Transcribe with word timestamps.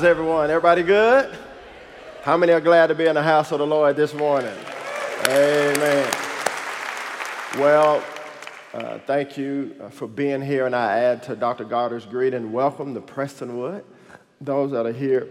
How's 0.00 0.08
everyone? 0.08 0.48
Everybody 0.48 0.82
good? 0.82 1.36
How 2.22 2.38
many 2.38 2.54
are 2.54 2.60
glad 2.62 2.86
to 2.86 2.94
be 2.94 3.04
in 3.04 3.16
the 3.16 3.22
house 3.22 3.52
of 3.52 3.58
the 3.58 3.66
Lord 3.66 3.96
this 3.96 4.14
morning? 4.14 4.56
Amen. 5.28 6.10
Well, 7.58 8.02
uh, 8.72 8.98
thank 9.00 9.36
you 9.36 9.76
uh, 9.78 9.90
for 9.90 10.08
being 10.08 10.40
here, 10.40 10.64
and 10.64 10.74
I 10.74 11.00
add 11.00 11.22
to 11.24 11.36
Dr. 11.36 11.64
Goddard's 11.64 12.06
greeting, 12.06 12.50
welcome 12.50 12.94
to 12.94 13.02
Prestonwood. 13.02 13.84
Those 14.40 14.70
that 14.70 14.86
are 14.86 14.92
here 14.92 15.28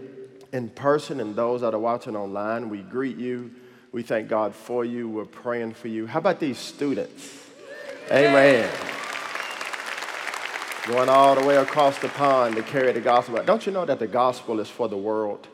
in 0.52 0.68
person 0.68 1.18
and 1.18 1.34
those 1.34 1.62
that 1.62 1.74
are 1.74 1.80
watching 1.80 2.14
online, 2.14 2.68
we 2.68 2.82
greet 2.82 3.16
you. 3.16 3.50
We 3.90 4.04
thank 4.04 4.28
God 4.28 4.54
for 4.54 4.84
you. 4.84 5.08
We're 5.08 5.24
praying 5.24 5.74
for 5.74 5.88
you. 5.88 6.06
How 6.06 6.20
about 6.20 6.38
these 6.38 6.58
students? 6.60 7.44
Amen 8.12 8.70
going 10.86 11.08
all 11.08 11.34
the 11.34 11.44
way 11.44 11.56
across 11.56 11.98
the 11.98 12.08
pond 12.08 12.56
to 12.56 12.62
carry 12.62 12.92
the 12.92 13.00
gospel. 13.00 13.42
Don't 13.44 13.66
you 13.66 13.72
know 13.72 13.84
that 13.84 13.98
the 13.98 14.06
gospel 14.06 14.60
is 14.60 14.68
for 14.68 14.88
the 14.88 14.96
world? 14.96 15.46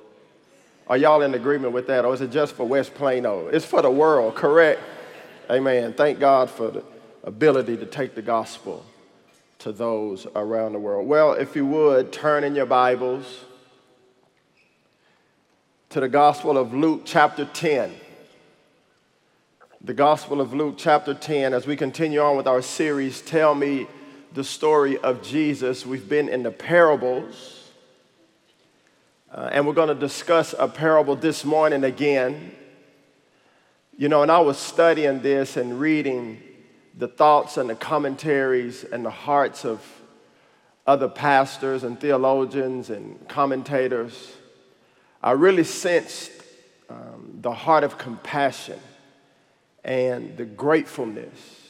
Are 0.88 0.96
y'all 0.96 1.22
in 1.22 1.34
agreement 1.34 1.72
with 1.72 1.88
that? 1.88 2.04
Or 2.04 2.14
is 2.14 2.20
it 2.20 2.30
just 2.30 2.54
for 2.54 2.64
West 2.64 2.94
Plano? 2.94 3.48
It's 3.48 3.64
for 3.64 3.82
the 3.82 3.90
world, 3.90 4.36
correct? 4.36 4.80
Amen. 5.50 5.94
Thank 5.94 6.20
God 6.20 6.48
for 6.48 6.70
the 6.70 6.84
ability 7.24 7.76
to 7.78 7.86
take 7.86 8.14
the 8.14 8.22
gospel 8.22 8.84
to 9.58 9.72
those 9.72 10.26
around 10.36 10.74
the 10.74 10.78
world. 10.78 11.08
Well, 11.08 11.32
if 11.32 11.56
you 11.56 11.66
would, 11.66 12.12
turn 12.12 12.44
in 12.44 12.54
your 12.54 12.66
Bibles 12.66 13.44
to 15.90 16.00
the 16.00 16.08
Gospel 16.08 16.56
of 16.56 16.72
Luke, 16.72 17.02
chapter 17.04 17.44
10. 17.44 17.94
The 19.80 19.94
Gospel 19.94 20.40
of 20.40 20.52
Luke, 20.52 20.74
chapter 20.76 21.14
10, 21.14 21.54
as 21.54 21.66
we 21.66 21.76
continue 21.76 22.20
on 22.20 22.36
with 22.36 22.46
our 22.46 22.62
series, 22.62 23.20
Tell 23.20 23.54
Me 23.54 23.86
the 24.36 24.44
story 24.44 24.98
of 24.98 25.22
Jesus. 25.22 25.86
We've 25.86 26.06
been 26.06 26.28
in 26.28 26.42
the 26.42 26.50
parables, 26.50 27.70
uh, 29.32 29.48
and 29.50 29.66
we're 29.66 29.72
going 29.72 29.88
to 29.88 29.94
discuss 29.94 30.54
a 30.58 30.68
parable 30.68 31.16
this 31.16 31.42
morning 31.42 31.84
again. 31.84 32.52
You 33.96 34.10
know, 34.10 34.20
and 34.20 34.30
I 34.30 34.40
was 34.40 34.58
studying 34.58 35.22
this 35.22 35.56
and 35.56 35.80
reading 35.80 36.42
the 36.98 37.08
thoughts 37.08 37.56
and 37.56 37.70
the 37.70 37.74
commentaries 37.74 38.84
and 38.84 39.06
the 39.06 39.10
hearts 39.10 39.64
of 39.64 39.82
other 40.86 41.08
pastors 41.08 41.82
and 41.82 41.98
theologians 41.98 42.90
and 42.90 43.26
commentators. 43.28 44.34
I 45.22 45.30
really 45.30 45.64
sensed 45.64 46.30
um, 46.90 47.38
the 47.40 47.54
heart 47.54 47.84
of 47.84 47.96
compassion 47.96 48.80
and 49.82 50.36
the 50.36 50.44
gratefulness 50.44 51.65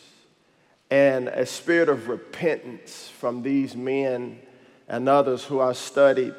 and 0.90 1.28
a 1.28 1.46
spirit 1.46 1.88
of 1.88 2.08
repentance 2.08 3.08
from 3.18 3.42
these 3.42 3.74
men 3.74 4.40
and 4.88 5.08
others 5.08 5.44
who 5.44 5.60
I 5.60 5.72
studied 5.72 6.34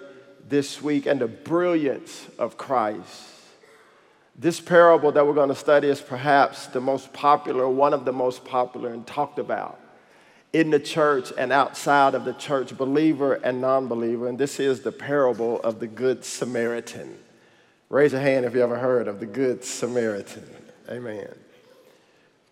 this 0.47 0.81
week, 0.81 1.05
and 1.05 1.19
the 1.19 1.27
brilliance 1.27 2.25
of 2.39 2.57
Christ. 2.57 3.33
This 4.38 4.59
parable 4.59 5.11
that 5.11 5.25
we're 5.25 5.33
going 5.33 5.49
to 5.49 5.55
study 5.55 5.89
is 5.89 5.99
perhaps 5.99 6.67
the 6.67 6.79
most 6.79 7.11
popular, 7.11 7.67
one 7.67 7.94
of 7.94 8.05
the 8.05 8.13
most 8.13 8.45
popular, 8.45 8.94
and 8.94 9.05
talked 9.05 9.39
about 9.39 9.79
in 10.53 10.69
the 10.69 10.79
church 10.79 11.33
and 11.38 11.51
outside 11.51 12.16
of 12.16 12.23
the 12.23 12.33
church, 12.33 12.77
believer 12.77 13.33
and 13.33 13.59
non 13.59 13.88
believer. 13.88 14.27
And 14.27 14.38
this 14.38 14.59
is 14.59 14.81
the 14.81 14.91
parable 14.91 15.59
of 15.61 15.79
the 15.79 15.88
Good 15.88 16.23
Samaritan. 16.23 17.17
Raise 17.89 18.11
your 18.13 18.22
hand 18.22 18.45
if 18.45 18.53
you 18.53 18.61
ever 18.61 18.77
heard 18.77 19.07
of 19.07 19.19
the 19.19 19.25
Good 19.25 19.63
Samaritan. 19.63 20.47
Amen. 20.89 21.27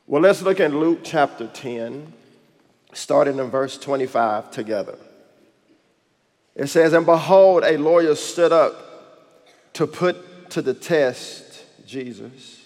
Well, 0.08 0.22
let's 0.22 0.44
look 0.44 0.60
at 0.60 0.72
Luke 0.72 1.00
chapter 1.04 1.48
10, 1.48 2.14
starting 2.94 3.40
in 3.40 3.50
verse 3.50 3.76
25 3.80 4.52
together. 4.52 5.00
It 6.56 6.68
says, 6.68 6.94
And 6.94 7.08
behold, 7.08 7.64
a 7.64 7.78
lawyer 7.78 8.14
stood 8.14 8.52
up 8.52 8.76
to 9.74 9.88
put 9.88 10.52
to 10.52 10.62
the 10.62 10.76
test 10.76 11.64
Jesus, 11.88 12.64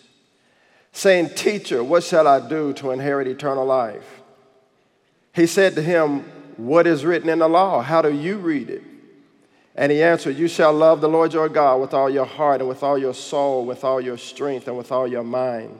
saying, 0.91 1.29
Teacher, 1.29 1.81
what 1.81 2.03
shall 2.03 2.27
I 2.27 2.45
do 2.45 2.73
to 2.73 2.91
inherit 2.91 3.25
eternal 3.25 3.65
life? 3.65 4.21
He 5.33 5.47
said 5.47 5.75
to 5.75 5.81
him, 5.81 6.19
What 6.57 6.87
is 6.87 7.05
written 7.05 7.29
in 7.29 7.39
the 7.39 7.47
law? 7.47 7.81
How 7.81 8.01
do 8.01 8.13
you 8.13 8.37
read 8.37 8.69
it? 8.69 8.83
And 9.75 9.93
he 9.93 10.03
answered, 10.03 10.35
You 10.35 10.49
shall 10.49 10.73
love 10.73 10.99
the 10.99 11.07
Lord 11.07 11.31
your 11.31 11.47
God 11.47 11.79
with 11.79 11.93
all 11.93 12.09
your 12.09 12.25
heart 12.25 12.59
and 12.59 12.67
with 12.67 12.83
all 12.83 12.97
your 12.97 13.13
soul, 13.13 13.65
with 13.65 13.85
all 13.85 14.01
your 14.01 14.17
strength 14.17 14.67
and 14.67 14.77
with 14.77 14.91
all 14.91 15.07
your 15.07 15.23
mind 15.23 15.79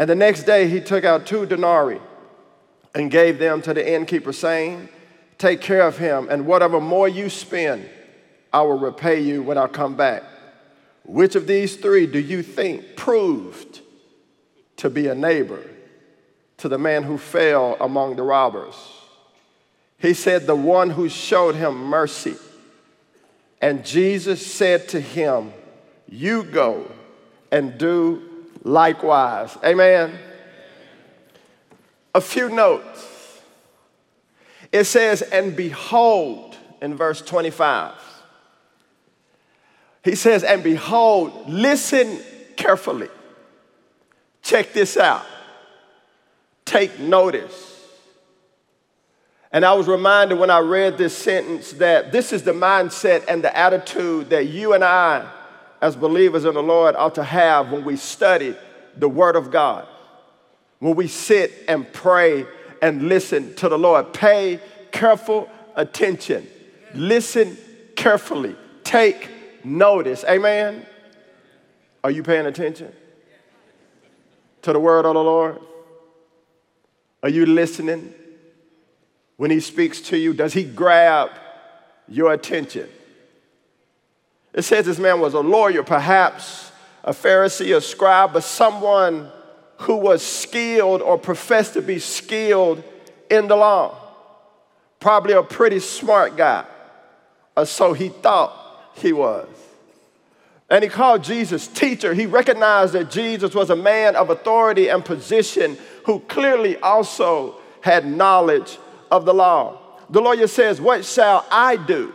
And 0.00 0.08
the 0.08 0.14
next 0.14 0.44
day 0.44 0.66
he 0.66 0.80
took 0.80 1.04
out 1.04 1.26
two 1.26 1.44
denarii 1.44 2.00
and 2.94 3.10
gave 3.10 3.38
them 3.38 3.60
to 3.60 3.74
the 3.74 3.86
innkeeper, 3.86 4.32
saying, 4.32 4.88
Take 5.36 5.60
care 5.60 5.86
of 5.86 5.98
him, 5.98 6.26
and 6.30 6.46
whatever 6.46 6.80
more 6.80 7.06
you 7.06 7.28
spend, 7.28 7.86
I 8.50 8.62
will 8.62 8.78
repay 8.78 9.20
you 9.20 9.42
when 9.42 9.58
I 9.58 9.66
come 9.66 9.96
back. 9.96 10.22
Which 11.04 11.34
of 11.34 11.46
these 11.46 11.76
three 11.76 12.06
do 12.06 12.18
you 12.18 12.42
think 12.42 12.96
proved 12.96 13.82
to 14.78 14.88
be 14.88 15.06
a 15.06 15.14
neighbor 15.14 15.62
to 16.56 16.68
the 16.70 16.78
man 16.78 17.02
who 17.02 17.18
fell 17.18 17.76
among 17.78 18.16
the 18.16 18.22
robbers? 18.22 18.76
He 19.98 20.14
said, 20.14 20.46
The 20.46 20.56
one 20.56 20.88
who 20.88 21.10
showed 21.10 21.56
him 21.56 21.76
mercy. 21.76 22.36
And 23.60 23.84
Jesus 23.84 24.46
said 24.46 24.88
to 24.88 25.00
him, 25.00 25.52
You 26.08 26.42
go 26.42 26.90
and 27.52 27.76
do 27.76 28.29
likewise. 28.62 29.56
Amen. 29.64 30.18
A 32.14 32.20
few 32.20 32.48
notes. 32.48 33.40
It 34.72 34.84
says, 34.84 35.22
and 35.22 35.56
behold, 35.56 36.56
in 36.80 36.96
verse 36.96 37.20
25. 37.22 37.94
He 40.02 40.14
says, 40.14 40.44
and 40.44 40.62
behold, 40.62 41.48
listen 41.48 42.20
carefully. 42.56 43.08
Check 44.42 44.72
this 44.72 44.96
out. 44.96 45.26
Take 46.64 46.98
notice. 46.98 47.66
And 49.52 49.64
I 49.64 49.72
was 49.74 49.88
reminded 49.88 50.38
when 50.38 50.50
I 50.50 50.60
read 50.60 50.96
this 50.96 51.16
sentence 51.16 51.72
that 51.72 52.12
this 52.12 52.32
is 52.32 52.44
the 52.44 52.52
mindset 52.52 53.24
and 53.26 53.42
the 53.42 53.54
attitude 53.56 54.30
that 54.30 54.46
you 54.46 54.72
and 54.74 54.84
I 54.84 55.28
as 55.80 55.96
believers 55.96 56.44
in 56.44 56.54
the 56.54 56.62
Lord 56.62 56.94
ought 56.96 57.14
to 57.14 57.24
have 57.24 57.72
when 57.72 57.84
we 57.84 57.96
study 57.96 58.54
the 58.96 59.08
Word 59.08 59.36
of 59.36 59.50
God, 59.50 59.86
when 60.78 60.94
we 60.94 61.08
sit 61.08 61.52
and 61.68 61.90
pray 61.92 62.46
and 62.82 63.08
listen 63.08 63.54
to 63.56 63.68
the 63.68 63.78
Lord. 63.78 64.12
Pay 64.12 64.60
careful 64.92 65.48
attention, 65.76 66.46
listen 66.94 67.56
carefully, 67.96 68.56
take 68.84 69.28
notice. 69.64 70.24
Amen. 70.24 70.86
Are 72.02 72.10
you 72.10 72.22
paying 72.22 72.46
attention 72.46 72.92
to 74.62 74.72
the 74.72 74.80
Word 74.80 75.04
of 75.04 75.14
the 75.14 75.22
Lord? 75.22 75.58
Are 77.22 77.28
you 77.28 77.46
listening? 77.46 78.14
When 79.36 79.50
He 79.50 79.60
speaks 79.60 80.00
to 80.02 80.18
you, 80.18 80.34
does 80.34 80.52
He 80.52 80.64
grab 80.64 81.30
your 82.08 82.32
attention? 82.32 82.88
It 84.52 84.62
says 84.62 84.86
this 84.86 84.98
man 84.98 85.20
was 85.20 85.34
a 85.34 85.40
lawyer, 85.40 85.82
perhaps 85.82 86.72
a 87.04 87.12
Pharisee, 87.12 87.76
a 87.76 87.80
scribe, 87.80 88.32
but 88.32 88.44
someone 88.44 89.30
who 89.78 89.96
was 89.96 90.22
skilled 90.22 91.00
or 91.00 91.16
professed 91.16 91.74
to 91.74 91.82
be 91.82 91.98
skilled 91.98 92.82
in 93.30 93.48
the 93.48 93.56
law. 93.56 93.96
Probably 94.98 95.32
a 95.32 95.42
pretty 95.42 95.78
smart 95.78 96.36
guy, 96.36 96.66
or 97.56 97.64
so 97.64 97.92
he 97.92 98.10
thought 98.10 98.90
he 98.94 99.12
was. 99.12 99.48
And 100.68 100.84
he 100.84 100.90
called 100.90 101.24
Jesus 101.24 101.66
teacher. 101.66 102.14
He 102.14 102.26
recognized 102.26 102.92
that 102.92 103.10
Jesus 103.10 103.54
was 103.54 103.70
a 103.70 103.76
man 103.76 104.14
of 104.14 104.30
authority 104.30 104.88
and 104.88 105.04
position 105.04 105.78
who 106.04 106.20
clearly 106.20 106.76
also 106.76 107.56
had 107.80 108.06
knowledge 108.06 108.78
of 109.10 109.24
the 109.24 109.34
law. 109.34 109.78
The 110.10 110.20
lawyer 110.20 110.46
says, 110.46 110.80
What 110.80 111.04
shall 111.04 111.46
I 111.50 111.76
do 111.76 112.14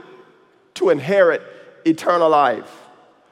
to 0.75 0.89
inherit 0.89 1.41
eternal 1.85 2.29
life? 2.29 2.81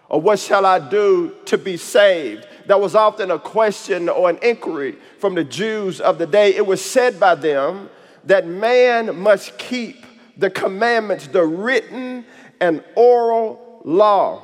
Or 0.10 0.22
what 0.22 0.40
shall 0.40 0.66
I 0.66 0.80
do 0.80 1.36
to 1.46 1.58
be 1.58 1.76
saved? 1.76 2.48
That 2.68 2.80
was 2.80 2.96
often 2.96 3.32
a 3.32 3.40
question 3.40 4.10
or 4.10 4.30
an 4.30 4.38
inquiry 4.42 4.96
from 5.20 5.36
the 5.36 5.44
Jews 5.44 6.00
of 6.00 6.18
the 6.18 6.28
day. 6.28 6.56
It 6.56 6.66
was 6.66 6.84
said 6.84 7.20
by 7.20 7.36
them 7.36 7.90
that 8.26 8.48
man 8.48 9.18
must 9.18 9.58
keep 9.58 10.06
the 10.38 10.50
commandments, 10.50 11.28
the 11.28 11.44
written 11.44 12.26
and 12.62 12.84
oral 12.96 13.82
law. 13.84 14.42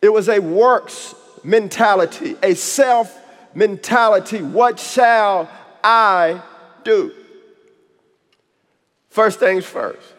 It 0.00 0.12
was 0.12 0.28
a 0.28 0.38
works 0.38 1.14
mentality, 1.42 2.36
a 2.42 2.54
self 2.54 3.18
mentality. 3.54 4.42
What 4.42 4.78
shall 4.78 5.50
I 5.82 6.42
do? 6.84 7.12
First 9.08 9.38
things 9.38 9.64
first, 9.64 10.12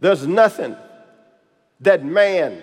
there's 0.00 0.26
nothing 0.26 0.76
that 1.80 2.04
man, 2.04 2.62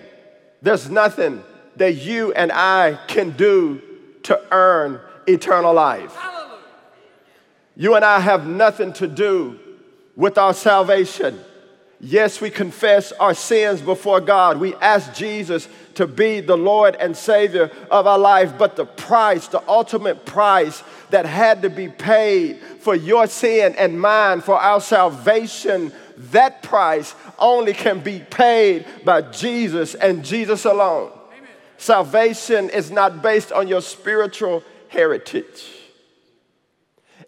there's 0.60 0.90
nothing 0.90 1.42
that 1.76 1.94
you 1.94 2.32
and 2.32 2.52
I 2.52 2.98
can 3.06 3.30
do 3.30 3.80
to 4.24 4.40
earn 4.52 5.00
eternal 5.26 5.72
life. 5.72 6.16
You 7.76 7.94
and 7.94 8.04
I 8.04 8.20
have 8.20 8.46
nothing 8.46 8.92
to 8.94 9.06
do 9.06 9.58
with 10.16 10.36
our 10.36 10.52
salvation. 10.52 11.38
Yes, 12.00 12.40
we 12.40 12.50
confess 12.50 13.12
our 13.12 13.34
sins 13.34 13.80
before 13.80 14.20
God. 14.20 14.58
We 14.58 14.74
ask 14.76 15.14
Jesus 15.14 15.68
to 15.94 16.06
be 16.06 16.40
the 16.40 16.56
Lord 16.56 16.96
and 16.96 17.16
Savior 17.16 17.70
of 17.90 18.06
our 18.06 18.18
life. 18.18 18.56
But 18.56 18.76
the 18.76 18.84
price, 18.84 19.48
the 19.48 19.62
ultimate 19.68 20.24
price 20.24 20.82
that 21.10 21.26
had 21.26 21.62
to 21.62 21.70
be 21.70 21.88
paid 21.88 22.60
for 22.80 22.94
your 22.94 23.26
sin 23.26 23.74
and 23.76 24.00
mine, 24.00 24.40
for 24.40 24.54
our 24.60 24.80
salvation, 24.80 25.92
that 26.32 26.62
price 26.62 27.14
only 27.38 27.72
can 27.72 28.00
be 28.00 28.20
paid 28.20 28.86
by 29.04 29.22
Jesus 29.22 29.94
and 29.94 30.24
Jesus 30.24 30.64
alone. 30.64 31.10
Amen. 31.28 31.48
Salvation 31.76 32.70
is 32.70 32.90
not 32.90 33.22
based 33.22 33.52
on 33.52 33.68
your 33.68 33.80
spiritual 33.80 34.62
heritage, 34.88 35.70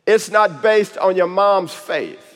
it's 0.07 0.31
not 0.31 0.63
based 0.63 0.99
on 0.99 1.17
your 1.17 1.29
mom's 1.29 1.75
faith. 1.75 2.27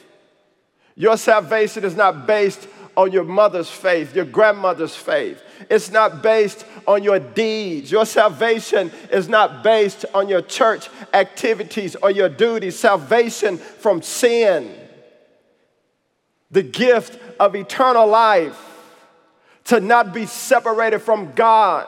Your 0.96 1.16
salvation 1.16 1.84
is 1.84 1.96
not 1.96 2.24
based 2.24 2.68
on 2.96 3.10
your 3.10 3.24
mother's 3.24 3.68
faith, 3.68 4.14
your 4.14 4.24
grandmother's 4.24 4.94
faith. 4.94 5.42
It's 5.68 5.90
not 5.90 6.22
based 6.22 6.64
on 6.86 7.02
your 7.02 7.18
deeds. 7.18 7.90
Your 7.90 8.06
salvation 8.06 8.92
is 9.10 9.28
not 9.28 9.64
based 9.64 10.04
on 10.14 10.28
your 10.28 10.42
church 10.42 10.88
activities 11.12 11.96
or 11.96 12.10
your 12.10 12.28
duties. 12.28 12.78
Salvation 12.78 13.58
from 13.58 14.02
sin, 14.02 14.72
the 16.50 16.62
gift 16.62 17.18
of 17.40 17.54
eternal 17.56 18.06
life, 18.06 18.58
to 19.64 19.80
not 19.80 20.12
be 20.12 20.26
separated 20.26 21.00
from 21.00 21.32
God, 21.32 21.86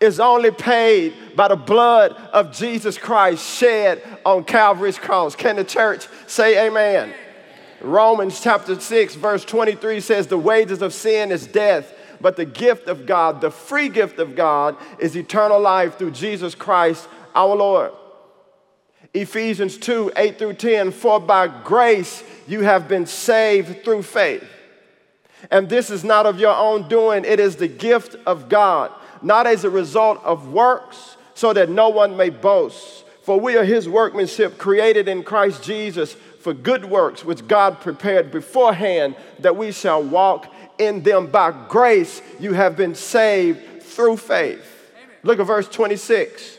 is 0.00 0.20
only 0.20 0.50
paid 0.50 1.14
by 1.36 1.48
the 1.48 1.56
blood 1.56 2.12
of 2.32 2.52
Jesus 2.52 2.98
Christ 2.98 3.44
shed 3.44 4.02
on 4.24 4.44
Calvary's 4.44 4.98
cross. 4.98 5.34
Can 5.34 5.56
the 5.56 5.64
church 5.64 6.06
say 6.26 6.66
amen? 6.66 7.12
Romans 7.80 8.40
chapter 8.40 8.78
6, 8.80 9.14
verse 9.16 9.44
23 9.44 10.00
says, 10.00 10.26
The 10.26 10.38
wages 10.38 10.82
of 10.82 10.92
sin 10.92 11.30
is 11.30 11.46
death, 11.46 11.92
but 12.20 12.36
the 12.36 12.44
gift 12.44 12.88
of 12.88 13.06
God, 13.06 13.40
the 13.40 13.50
free 13.50 13.88
gift 13.88 14.18
of 14.18 14.34
God, 14.34 14.76
is 14.98 15.16
eternal 15.16 15.60
life 15.60 15.98
through 15.98 16.12
Jesus 16.12 16.54
Christ 16.54 17.08
our 17.34 17.54
Lord. 17.54 17.92
Ephesians 19.14 19.78
2, 19.78 20.12
8 20.16 20.38
through 20.38 20.54
10, 20.54 20.90
for 20.90 21.20
by 21.20 21.46
grace 21.46 22.24
you 22.48 22.62
have 22.62 22.88
been 22.88 23.06
saved 23.06 23.84
through 23.84 24.02
faith. 24.02 24.44
And 25.50 25.68
this 25.68 25.88
is 25.88 26.02
not 26.02 26.26
of 26.26 26.40
your 26.40 26.54
own 26.54 26.88
doing, 26.88 27.24
it 27.24 27.38
is 27.38 27.56
the 27.56 27.68
gift 27.68 28.16
of 28.26 28.48
God, 28.48 28.90
not 29.22 29.46
as 29.46 29.64
a 29.64 29.70
result 29.70 30.22
of 30.24 30.48
works, 30.48 31.16
so 31.34 31.52
that 31.52 31.70
no 31.70 31.88
one 31.88 32.16
may 32.16 32.30
boast. 32.30 33.04
For 33.22 33.38
we 33.38 33.56
are 33.56 33.64
his 33.64 33.88
workmanship, 33.88 34.58
created 34.58 35.08
in 35.08 35.22
Christ 35.22 35.62
Jesus 35.62 36.14
for 36.40 36.52
good 36.52 36.84
works 36.84 37.24
which 37.24 37.46
God 37.48 37.80
prepared 37.80 38.30
beforehand 38.30 39.16
that 39.38 39.56
we 39.56 39.72
shall 39.72 40.02
walk 40.02 40.52
in 40.78 41.02
them. 41.02 41.28
By 41.28 41.52
grace, 41.68 42.20
you 42.38 42.52
have 42.52 42.76
been 42.76 42.94
saved 42.94 43.82
through 43.82 44.18
faith. 44.18 44.92
Amen. 44.96 45.16
Look 45.22 45.40
at 45.40 45.46
verse 45.46 45.68
26. 45.68 46.53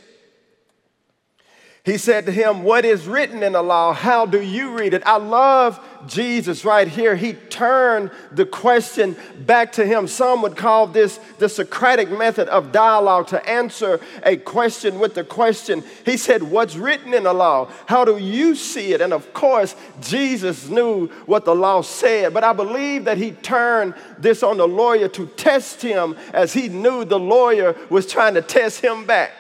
He 1.86 2.00
said 2.00 2.26
to 2.26 2.32
him, 2.32 2.64
What 2.64 2.84
is 2.84 3.08
written 3.08 3.44
in 3.44 3.54
the 3.54 3.62
law? 3.62 3.94
How 3.94 4.26
do 4.26 4.42
you 4.42 4.76
read 4.76 4.96
it? 4.96 5.04
I 5.06 5.18
love 5.18 5.80
Jesus 6.08 6.66
right 6.66 6.88
here. 6.88 7.16
He 7.16 7.34
turned 7.34 8.10
the 8.32 8.48
question 8.48 9.16
back 9.42 9.74
to 9.74 9.86
him. 9.86 10.08
Some 10.08 10.42
would 10.42 10.58
call 10.58 10.88
this 10.88 11.20
the 11.38 11.48
Socratic 11.48 12.10
method 12.10 12.48
of 12.48 12.72
dialogue 12.72 13.28
to 13.28 13.48
answer 13.48 14.00
a 14.24 14.36
question 14.36 15.00
with 15.00 15.14
the 15.14 15.24
question. 15.24 15.84
He 16.06 16.18
said, 16.18 16.42
What's 16.42 16.76
written 16.76 17.14
in 17.14 17.26
the 17.26 17.34
law? 17.34 17.70
How 17.86 18.04
do 18.04 18.18
you 18.18 18.56
see 18.56 18.94
it? 18.94 19.02
And 19.02 19.14
of 19.14 19.32
course, 19.36 19.76
Jesus 20.02 20.68
knew 20.68 21.06
what 21.28 21.46
the 21.46 21.54
law 21.54 21.84
said, 21.84 22.34
but 22.34 22.44
I 22.44 22.54
believe 22.54 23.06
that 23.06 23.20
he 23.20 23.34
turned 23.34 23.94
this 24.18 24.42
on 24.42 24.58
the 24.58 24.68
lawyer 24.68 25.08
to 25.10 25.28
test 25.28 25.84
him 25.84 26.16
as 26.34 26.52
he 26.52 26.68
knew 26.68 27.06
the 27.06 27.20
lawyer 27.20 27.76
was 27.92 28.08
trying 28.08 28.34
to 28.34 28.42
test 28.42 28.82
him 28.82 29.06
back. 29.06 29.34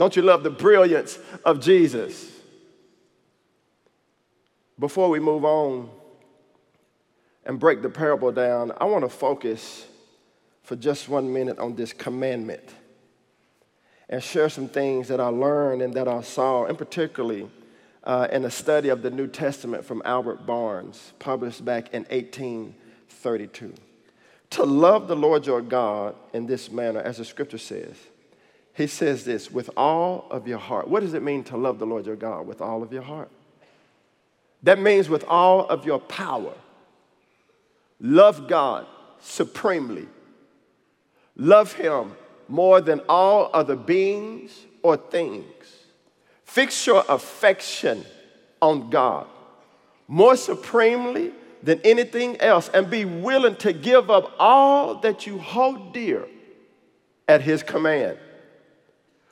Don't 0.00 0.16
you 0.16 0.22
love 0.22 0.42
the 0.42 0.48
brilliance 0.48 1.18
of 1.44 1.60
Jesus? 1.60 2.32
Before 4.78 5.10
we 5.10 5.20
move 5.20 5.44
on 5.44 5.90
and 7.44 7.60
break 7.60 7.82
the 7.82 7.90
parable 7.90 8.32
down, 8.32 8.72
I 8.78 8.86
want 8.86 9.04
to 9.04 9.10
focus 9.10 9.86
for 10.62 10.74
just 10.74 11.10
one 11.10 11.30
minute 11.30 11.58
on 11.58 11.74
this 11.76 11.92
commandment 11.92 12.66
and 14.08 14.22
share 14.22 14.48
some 14.48 14.68
things 14.68 15.08
that 15.08 15.20
I 15.20 15.26
learned 15.26 15.82
and 15.82 15.92
that 15.92 16.08
I 16.08 16.22
saw, 16.22 16.64
and 16.64 16.78
particularly 16.78 17.50
uh, 18.02 18.26
in 18.32 18.46
a 18.46 18.50
study 18.50 18.88
of 18.88 19.02
the 19.02 19.10
New 19.10 19.26
Testament 19.26 19.84
from 19.84 20.00
Albert 20.06 20.46
Barnes, 20.46 21.12
published 21.18 21.62
back 21.62 21.92
in 21.92 22.04
1832. 22.04 23.74
To 24.48 24.64
love 24.64 25.08
the 25.08 25.16
Lord 25.16 25.46
your 25.46 25.60
God 25.60 26.14
in 26.32 26.46
this 26.46 26.70
manner, 26.70 27.00
as 27.00 27.18
the 27.18 27.24
scripture 27.26 27.58
says, 27.58 27.96
he 28.80 28.86
says 28.86 29.24
this 29.24 29.50
with 29.50 29.70
all 29.76 30.26
of 30.30 30.48
your 30.48 30.58
heart. 30.58 30.88
What 30.88 31.00
does 31.00 31.14
it 31.14 31.22
mean 31.22 31.44
to 31.44 31.56
love 31.56 31.78
the 31.78 31.86
Lord 31.86 32.06
your 32.06 32.16
God 32.16 32.46
with 32.46 32.60
all 32.60 32.82
of 32.82 32.92
your 32.92 33.02
heart? 33.02 33.30
That 34.62 34.78
means 34.78 35.08
with 35.08 35.24
all 35.24 35.66
of 35.66 35.84
your 35.84 36.00
power. 36.00 36.54
Love 38.00 38.48
God 38.48 38.86
supremely. 39.20 40.06
Love 41.36 41.74
Him 41.74 42.12
more 42.48 42.80
than 42.80 43.00
all 43.08 43.50
other 43.52 43.76
beings 43.76 44.66
or 44.82 44.96
things. 44.96 45.44
Fix 46.44 46.86
your 46.86 47.04
affection 47.08 48.04
on 48.62 48.90
God 48.90 49.26
more 50.08 50.36
supremely 50.36 51.32
than 51.62 51.80
anything 51.84 52.40
else 52.40 52.68
and 52.72 52.90
be 52.90 53.04
willing 53.04 53.56
to 53.56 53.72
give 53.72 54.10
up 54.10 54.34
all 54.38 54.96
that 54.96 55.26
you 55.26 55.38
hold 55.38 55.92
dear 55.92 56.26
at 57.28 57.42
His 57.42 57.62
command. 57.62 58.18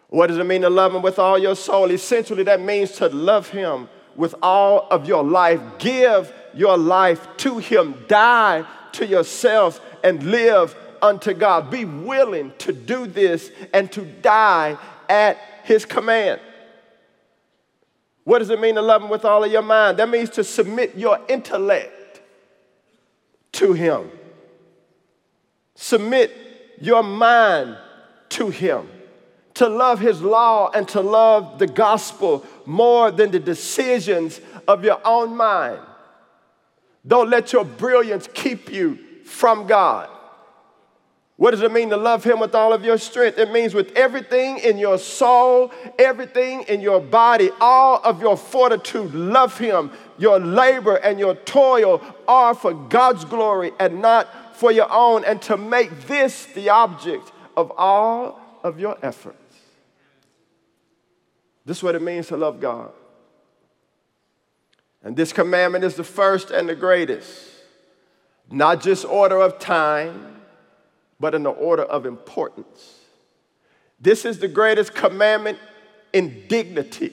What 0.09 0.29
does 0.29 0.39
it 0.39 0.45
mean 0.45 0.63
to 0.63 0.71
love 0.71 0.95
Him 0.95 1.03
with 1.03 1.19
all 1.19 1.39
your 1.39 1.55
soul? 1.55 1.91
Essentially, 1.91 2.43
that 2.45 2.61
means 2.61 2.93
to 2.93 3.09
love 3.09 3.51
Him 3.51 3.89
with 4.17 4.35
all 4.43 4.89
of 4.91 5.07
your 5.07 5.23
life. 5.23 5.61
Give 5.79 6.33
your 6.55 6.79
life 6.79 7.27
to 7.39 7.59
Him. 7.59 8.05
Die 8.09 8.65
to 8.93 9.07
yourself 9.07 9.81
and 10.03 10.23
live 10.23 10.75
unto 11.03 11.35
God. 11.35 11.71
Be 11.71 11.85
willing 11.85 12.53
to 12.59 12.73
do 12.73 13.07
this 13.07 13.51
and 13.75 13.93
to 13.93 14.03
die 14.03 14.79
at 15.09 15.39
His 15.65 15.85
command. 15.85 16.41
What 18.25 18.39
does 18.41 18.51
it 18.51 18.61
mean 18.61 18.77
to 18.77 18.83
love 18.83 19.03
Him 19.03 19.11
with 19.11 19.27
all 19.27 19.45
of 19.45 19.53
your 19.53 19.63
mind? 19.63 19.99
That 19.99 20.09
means 20.09 20.31
to 20.31 20.45
submit 20.45 20.97
your 20.97 21.21
intellect 21.29 22.23
to 23.53 23.75
Him. 23.75 24.11
Submit 25.75 26.35
your 26.81 27.03
mind 27.03 27.77
to 28.31 28.49
Him 28.49 28.89
to 29.59 29.69
love 29.69 29.99
his 29.99 30.23
law 30.23 30.71
and 30.71 30.87
to 30.89 31.01
love 31.01 31.59
the 31.59 31.67
gospel 31.67 32.45
more 32.65 33.11
than 33.11 33.31
the 33.33 33.41
decisions 33.41 34.41
of 34.69 34.85
your 34.85 35.01
own 35.05 35.37
mind. 35.37 35.81
Don't 37.05 37.29
let 37.29 37.53
your 37.53 37.65
brilliance 37.65 38.29
keep 38.33 38.71
you 38.71 38.99
from 39.25 39.67
God. 39.67 40.09
What 41.37 41.53
does 41.53 41.63
it 41.63 41.73
mean 41.73 41.91
to 41.91 41.97
love 41.97 42.25
Him 42.25 42.41
with 42.41 42.55
all 42.55 42.73
of 42.73 42.85
your 42.85 42.99
strength? 42.99 43.39
It 43.39 43.51
means 43.51 43.73
with 43.73 43.97
everything 43.97 44.59
in 44.59 44.77
your 44.77 44.99
soul, 44.99 45.73
everything 45.99 46.63
in 46.63 46.81
your 46.81 47.01
body, 47.01 47.51
all 47.61 48.01
of 48.03 48.21
your 48.21 48.37
fortitude, 48.37 49.15
love 49.15 49.57
Him. 49.57 49.93
Your 50.19 50.41
labor 50.41 50.97
and 50.97 51.19
your 51.19 51.37
toil 51.37 52.03
are 52.27 52.55
for 52.55 52.75
God's 52.75 53.25
glory 53.25 53.71
and 53.79 54.03
not 54.03 54.57
for 54.57 54.73
your 54.73 54.91
own 54.91 55.25
and 55.25 55.41
to 55.43 55.57
make 55.57 56.09
this 56.09 56.47
the 56.47 56.71
object 56.71 57.31
of 57.57 57.73
all 57.77 58.41
of 58.65 58.81
your 58.81 58.99
efforts. 59.03 59.48
This 61.69 61.77
is 61.77 61.83
what 61.83 61.95
it 61.95 62.01
means 62.01 62.29
to 62.29 62.37
love 62.39 62.61
God. 62.61 62.91
And 65.03 65.15
this 65.15 65.35
commandment 65.35 65.85
is 65.85 65.97
the 65.97 66.03
first 66.03 66.51
and 66.51 66.67
the 66.67 66.75
greatest, 66.75 67.31
not 68.51 68.81
just 68.81 69.05
order 69.05 69.39
of 69.39 69.59
time, 69.59 70.41
but 71.21 71.35
in 71.35 71.43
the 71.43 71.51
order 71.51 71.83
of 71.83 72.07
importance. 72.07 73.01
This 74.01 74.25
is 74.25 74.39
the 74.39 74.49
greatest 74.49 74.95
commandment 74.95 75.59
in 76.15 76.47
dignity. 76.49 77.13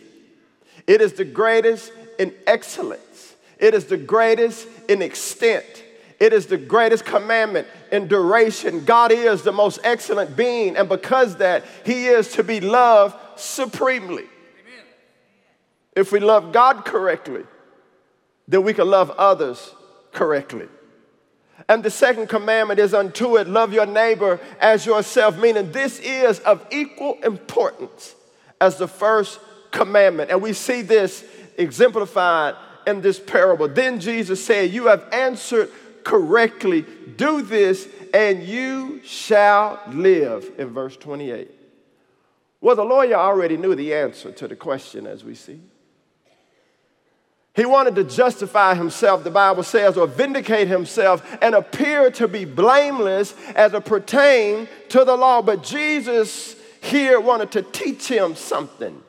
It 0.88 1.02
is 1.02 1.12
the 1.12 1.26
greatest 1.26 1.92
in 2.18 2.34
excellence. 2.48 3.36
It 3.60 3.74
is 3.74 3.88
the 3.88 3.98
greatest 3.98 4.70
in 4.88 5.02
extent. 5.02 5.84
It 6.18 6.32
is 6.32 6.46
the 6.46 6.58
greatest 6.58 7.04
commandment 7.04 7.68
in 7.92 8.08
duration. 8.08 8.86
God 8.86 9.12
is 9.12 9.42
the 9.42 9.52
most 9.52 9.82
excellent 9.84 10.38
being, 10.38 10.78
and 10.78 10.88
because 10.88 11.36
that, 11.40 11.66
He 11.86 12.06
is 12.06 12.32
to 12.36 12.44
be 12.44 12.62
loved 12.62 13.18
supremely. 13.38 14.28
If 15.96 16.12
we 16.12 16.20
love 16.20 16.52
God 16.52 16.86
correctly, 16.86 17.44
then 18.48 18.64
we 18.64 18.74
can 18.74 18.90
love 18.90 19.12
others 19.12 19.74
correctly. 20.12 20.68
And 21.70 21.84
the 21.84 21.90
second 21.90 22.28
commandment 22.28 22.80
is 22.80 22.94
unto 22.94 23.38
it 23.38 23.48
love 23.48 23.74
your 23.74 23.86
neighbor 23.86 24.40
as 24.60 24.86
yourself, 24.86 25.38
meaning 25.38 25.72
this 25.72 26.00
is 26.00 26.40
of 26.40 26.66
equal 26.70 27.18
importance 27.24 28.16
as 28.60 28.78
the 28.78 28.88
first 28.88 29.40
commandment. 29.72 30.32
And 30.32 30.42
we 30.42 30.54
see 30.54 30.82
this 30.82 31.24
exemplified 31.58 32.56
in 32.86 33.02
this 33.02 33.20
parable. 33.20 33.68
Then 33.68 34.00
Jesus 34.00 34.44
said, 34.44 34.72
You 34.72 34.88
have 34.88 35.08
answered 35.12 35.72
correctly. 36.04 36.86
Do 37.16 37.42
this, 37.42 37.88
and 38.14 38.44
you 38.44 39.02
shall 39.04 39.82
live, 39.88 40.52
in 40.58 40.70
verse 40.70 40.98
28. 40.98 41.50
Well, 42.62 42.76
the 42.76 42.84
lawyer 42.84 43.16
already 43.16 43.58
knew 43.58 43.76
the 43.76 43.94
answer 43.94 44.32
to 44.34 44.48
the 44.48 44.56
question, 44.56 45.08
as 45.08 45.24
we 45.24 45.36
see. 45.36 45.62
He 47.56 47.66
wanted 47.66 47.96
to 47.96 48.04
justify 48.04 48.76
himself, 48.76 49.24
the 49.24 49.32
Bible 49.32 49.64
says, 49.64 49.98
or 49.98 50.08
vindicate 50.08 50.68
himself 50.68 51.26
and 51.42 51.56
appear 51.56 52.12
to 52.12 52.28
be 52.28 52.44
blameless 52.44 53.34
as 53.56 53.74
it 53.74 53.86
pertained 53.86 54.68
to 54.90 55.06
the 55.06 55.16
law. 55.16 55.42
But 55.42 55.64
Jesus 55.64 56.58
here 56.82 57.20
wanted 57.20 57.52
to 57.52 57.62
teach 57.62 58.08
him 58.08 58.36
something 58.36 59.02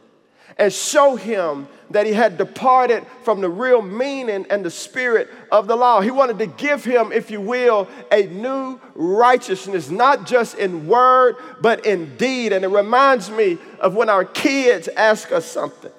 and 0.58 0.72
show 0.72 1.16
him 1.16 1.66
that 1.90 2.06
he 2.06 2.12
had 2.12 2.38
departed 2.38 3.04
from 3.24 3.40
the 3.40 3.48
real 3.48 3.82
meaning 3.82 4.46
and 4.48 4.64
the 4.64 4.70
spirit 4.70 5.28
of 5.50 5.66
the 5.66 5.76
law. 5.76 6.00
He 6.00 6.10
wanted 6.12 6.38
to 6.38 6.46
give 6.46 6.84
him, 6.84 7.12
if 7.12 7.30
you 7.30 7.40
will, 7.40 7.88
a 8.12 8.26
new 8.26 8.80
righteousness, 8.94 9.90
not 9.90 10.24
just 10.24 10.56
in 10.56 10.86
word, 10.86 11.36
but 11.60 11.84
in 11.84 12.16
deed. 12.16 12.52
And 12.52 12.64
it 12.64 12.68
reminds 12.68 13.28
me 13.28 13.58
of 13.80 13.96
when 13.96 14.08
our 14.08 14.24
kids 14.24 14.88
ask 14.96 15.32
us 15.32 15.44
something 15.44 15.92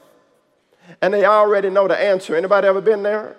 and 1.01 1.13
they 1.13 1.25
already 1.25 1.69
know 1.69 1.87
the 1.87 1.97
answer. 1.97 2.35
Anybody 2.35 2.67
ever 2.67 2.81
been 2.81 3.03
there? 3.03 3.35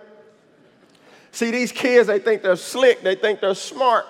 See, 1.33 1.51
these 1.51 1.73
kids, 1.73 2.07
they 2.07 2.19
think 2.19 2.43
they're 2.43 2.57
slick, 2.57 3.03
they 3.03 3.15
think 3.15 3.41
they're 3.41 3.55
smart. 3.55 4.07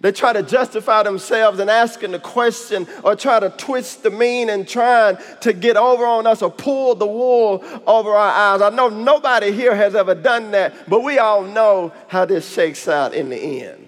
They 0.00 0.12
try 0.12 0.34
to 0.34 0.42
justify 0.42 1.02
themselves 1.02 1.58
in 1.58 1.68
asking 1.68 2.12
the 2.12 2.18
question 2.18 2.86
or 3.02 3.16
try 3.16 3.40
to 3.40 3.48
twist 3.50 4.02
the 4.02 4.10
mean 4.10 4.50
and 4.50 4.68
trying 4.68 5.16
to 5.40 5.52
get 5.54 5.76
over 5.76 6.04
on 6.04 6.26
us 6.26 6.42
or 6.42 6.50
pull 6.50 6.94
the 6.94 7.06
wool 7.06 7.64
over 7.86 8.10
our 8.10 8.54
eyes. 8.54 8.60
I 8.60 8.70
know 8.70 8.88
nobody 8.88 9.52
here 9.52 9.74
has 9.74 9.94
ever 9.94 10.14
done 10.14 10.50
that, 10.50 10.88
but 10.88 11.02
we 11.02 11.18
all 11.18 11.42
know 11.42 11.94
how 12.08 12.26
this 12.26 12.52
shakes 12.52 12.88
out 12.88 13.14
in 13.14 13.30
the 13.30 13.64
end. 13.64 13.86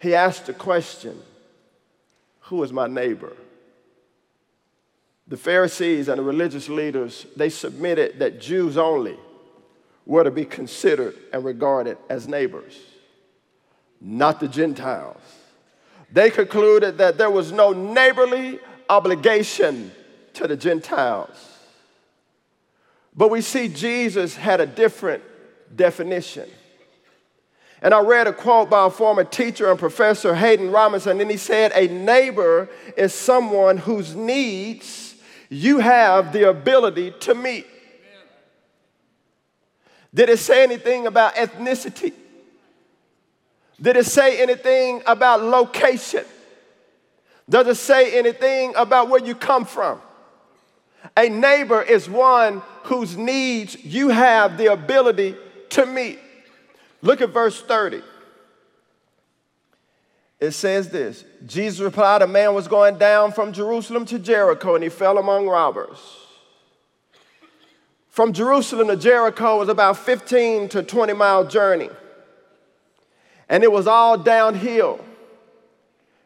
He 0.00 0.16
asked 0.16 0.46
the 0.46 0.52
question 0.52 1.22
Who 2.40 2.62
is 2.64 2.72
my 2.72 2.88
neighbor? 2.88 3.36
The 5.32 5.38
Pharisees 5.38 6.08
and 6.08 6.18
the 6.18 6.22
religious 6.22 6.68
leaders, 6.68 7.24
they 7.36 7.48
submitted 7.48 8.18
that 8.18 8.38
Jews 8.38 8.76
only 8.76 9.16
were 10.04 10.24
to 10.24 10.30
be 10.30 10.44
considered 10.44 11.14
and 11.32 11.42
regarded 11.42 11.96
as 12.10 12.28
neighbors 12.28 12.78
not 13.98 14.40
the 14.40 14.48
Gentiles. 14.48 15.22
They 16.12 16.28
concluded 16.28 16.98
that 16.98 17.16
there 17.16 17.30
was 17.30 17.50
no 17.50 17.72
neighborly 17.72 18.58
obligation 18.90 19.90
to 20.34 20.46
the 20.46 20.54
Gentiles. 20.54 21.58
But 23.16 23.30
we 23.30 23.40
see 23.40 23.68
Jesus 23.68 24.36
had 24.36 24.60
a 24.60 24.66
different 24.66 25.22
definition. 25.74 26.50
And 27.80 27.94
I 27.94 28.00
read 28.00 28.26
a 28.26 28.34
quote 28.34 28.68
by 28.68 28.86
a 28.86 28.90
former 28.90 29.24
teacher 29.24 29.70
and 29.70 29.78
professor, 29.78 30.34
Haddon 30.34 30.70
Robinson, 30.70 31.18
and 31.22 31.30
he 31.30 31.38
said, 31.38 31.72
A 31.74 31.88
neighbor 31.88 32.68
is 32.98 33.14
someone 33.14 33.78
whose 33.78 34.14
needs 34.14 35.11
you 35.52 35.80
have 35.80 36.32
the 36.32 36.48
ability 36.48 37.12
to 37.20 37.34
meet. 37.34 37.66
Did 40.14 40.30
it 40.30 40.38
say 40.38 40.62
anything 40.62 41.06
about 41.06 41.34
ethnicity? 41.34 42.14
Did 43.80 43.96
it 43.96 44.06
say 44.06 44.40
anything 44.40 45.02
about 45.06 45.42
location? 45.42 46.24
Does 47.48 47.66
it 47.66 47.74
say 47.74 48.18
anything 48.18 48.74
about 48.76 49.10
where 49.10 49.22
you 49.22 49.34
come 49.34 49.66
from? 49.66 50.00
A 51.16 51.28
neighbor 51.28 51.82
is 51.82 52.08
one 52.08 52.62
whose 52.84 53.16
needs 53.16 53.76
you 53.84 54.08
have 54.08 54.56
the 54.56 54.72
ability 54.72 55.34
to 55.70 55.84
meet. 55.84 56.18
Look 57.02 57.20
at 57.20 57.30
verse 57.30 57.60
30. 57.60 58.02
It 60.40 60.52
says 60.52 60.88
this 60.88 61.24
Jesus 61.46 61.80
replied, 61.80 62.22
A 62.22 62.26
man 62.26 62.54
was 62.54 62.68
going 62.68 62.98
down 62.98 63.32
from 63.32 63.52
Jerusalem 63.52 64.04
to 64.06 64.18
Jericho, 64.18 64.74
and 64.74 64.84
he 64.84 64.90
fell 64.90 65.18
among 65.18 65.48
robbers. 65.48 65.98
From 68.08 68.32
Jerusalem 68.32 68.88
to 68.88 68.96
Jericho 68.96 69.58
was 69.58 69.68
about 69.68 69.96
15 69.96 70.68
to 70.70 70.82
20 70.82 71.12
mile 71.14 71.46
journey 71.46 71.88
and 73.52 73.62
it 73.62 73.70
was 73.70 73.86
all 73.86 74.16
downhill, 74.16 74.98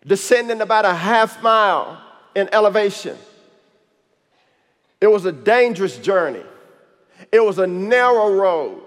descending 0.07 0.61
about 0.61 0.85
a 0.85 0.95
half 0.95 1.43
mile 1.43 2.01
in 2.37 2.49
elevation. 2.53 3.19
It 5.01 5.09
was 5.09 5.25
a 5.25 5.33
dangerous 5.33 5.99
journey. 5.99 6.45
It 7.33 7.45
was 7.45 7.59
a 7.59 7.67
narrow 7.67 8.33
road. 8.33 8.81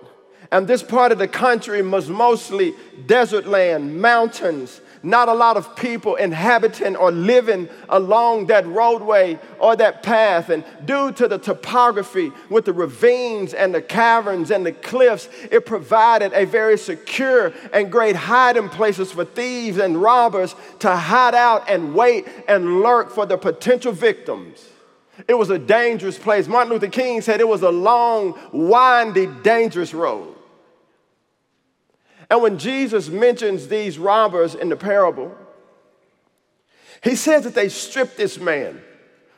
And 0.53 0.69
this 0.69 0.81
part 0.81 1.12
of 1.12 1.17
the 1.17 1.27
country 1.27 1.81
was 1.81 2.07
mostly 2.07 2.75
desert 3.05 3.45
land, 3.45 4.01
mountains, 4.01 4.79
not 5.03 5.29
a 5.29 5.34
lot 5.34 5.58
of 5.58 5.75
people 5.75 6.15
inhabiting 6.15 6.96
or 6.96 7.12
living 7.12 7.70
along 7.88 8.48
that 8.48 8.65
roadway 8.68 9.39
or 9.60 9.75
that 9.75 10.03
path. 10.03 10.50
And 10.50 10.63
due 10.86 11.12
to 11.13 11.27
the 11.27 11.38
topography 11.38 12.32
with 12.50 12.65
the 12.65 12.74
ravines 12.74 13.53
and 13.53 13.74
the 13.74 13.82
caverns 13.82 14.51
and 14.51 14.65
the 14.65 14.72
cliffs, 14.72 15.29
it 15.51 15.65
provided 15.65 16.34
a 16.34 16.46
very 16.46 16.77
secure 16.77 17.53
and 17.74 17.91
great 17.91 18.15
hiding 18.15 18.70
places 18.70 19.12
for 19.12 19.25
thieves 19.25 19.77
and 19.77 20.01
robbers 20.01 20.56
to 20.79 20.96
hide 20.96 21.36
out 21.36 21.70
and 21.70 21.96
wait 21.96 22.27
and 22.48 22.82
lurk 22.82 23.12
for 23.12 23.25
the 23.25 23.38
potential 23.38 23.91
victims. 23.91 24.65
It 25.27 25.34
was 25.34 25.50
a 25.50 25.60
dangerous 25.60 26.18
place. 26.18 26.48
Martin 26.48 26.72
Luther 26.72 26.88
King 26.88 27.22
said 27.22 27.41
it 27.41 27.48
was 27.48 27.62
a 27.62 27.72
long, 27.72 28.39
windy, 28.53 29.27
dangerous 29.44 29.94
road. 29.94 30.36
And 32.29 32.41
when 32.41 32.59
Jesus 32.59 33.09
mentions 33.09 33.67
these 33.67 33.98
robbers 33.98 34.55
in 34.55 34.69
the 34.69 34.75
parable, 34.75 35.36
he 37.03 37.15
says 37.15 37.43
that 37.43 37.55
they 37.55 37.69
stripped 37.69 38.17
this 38.17 38.39
man. 38.39 38.81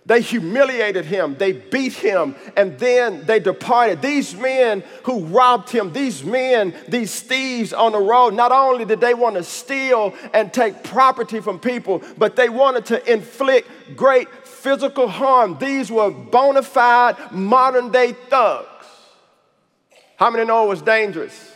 They 0.04 0.22
humiliated 0.22 1.06
him, 1.06 1.36
they 1.38 1.52
beat 1.52 1.94
him, 1.94 2.36
and 2.58 2.78
then 2.80 3.24
they 3.26 3.40
departed. 3.40 4.02
These 4.02 4.36
men 4.36 4.84
who 5.04 5.26
robbed 5.26 5.70
him, 5.70 5.94
these 5.94 6.24
men, 6.24 6.74
these 6.88 7.22
thieves 7.22 7.72
on 7.72 7.92
the 7.92 8.00
road, 8.00 8.34
not 8.34 8.52
only 8.52 8.84
did 8.84 9.00
they 9.00 9.14
want 9.14 9.36
to 9.36 9.44
steal 9.44 10.16
and 10.34 10.52
take 10.52 10.84
property 10.84 11.40
from 11.40 11.60
people, 11.60 12.02
but 12.18 12.36
they 12.36 12.50
wanted 12.50 12.86
to 12.88 13.12
inflict 13.12 13.70
great 13.96 14.28
physical 14.44 15.08
harm. 15.08 15.60
These 15.60 15.92
were 15.92 16.10
bona 16.10 16.64
fide 16.64 17.32
modern 17.32 17.92
day 17.92 18.14
thugs. 18.14 18.68
How 20.18 20.32
many 20.32 20.46
know 20.46 20.66
it 20.66 20.70
was 20.70 20.82
dangerous? 20.82 21.51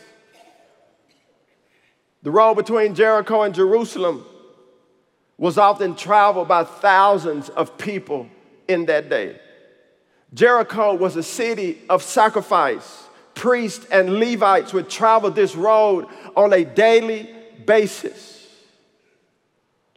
The 2.26 2.32
road 2.32 2.56
between 2.56 2.96
Jericho 2.96 3.44
and 3.44 3.54
Jerusalem 3.54 4.26
was 5.38 5.60
often 5.60 5.96
traveled 5.96 6.48
by 6.48 6.64
thousands 6.64 7.50
of 7.50 7.78
people 7.78 8.28
in 8.68 8.88
that 8.88 9.10
day. 9.10 9.40
Jericho 10.34 10.96
was 10.96 11.16
a 11.16 11.22
city 11.22 11.84
of 11.88 12.02
sacrifice. 12.02 13.04
Priests 13.36 13.86
and 13.92 14.16
Levites 14.16 14.74
would 14.74 14.90
travel 14.90 15.30
this 15.30 15.56
road 15.56 16.08
on 16.36 16.52
a 16.52 16.66
daily 16.66 17.30
basis. 17.64 18.48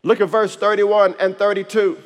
Look 0.03 0.21
at 0.21 0.29
verse 0.29 0.55
31 0.55 1.15
and 1.19 1.35
32. 1.35 1.97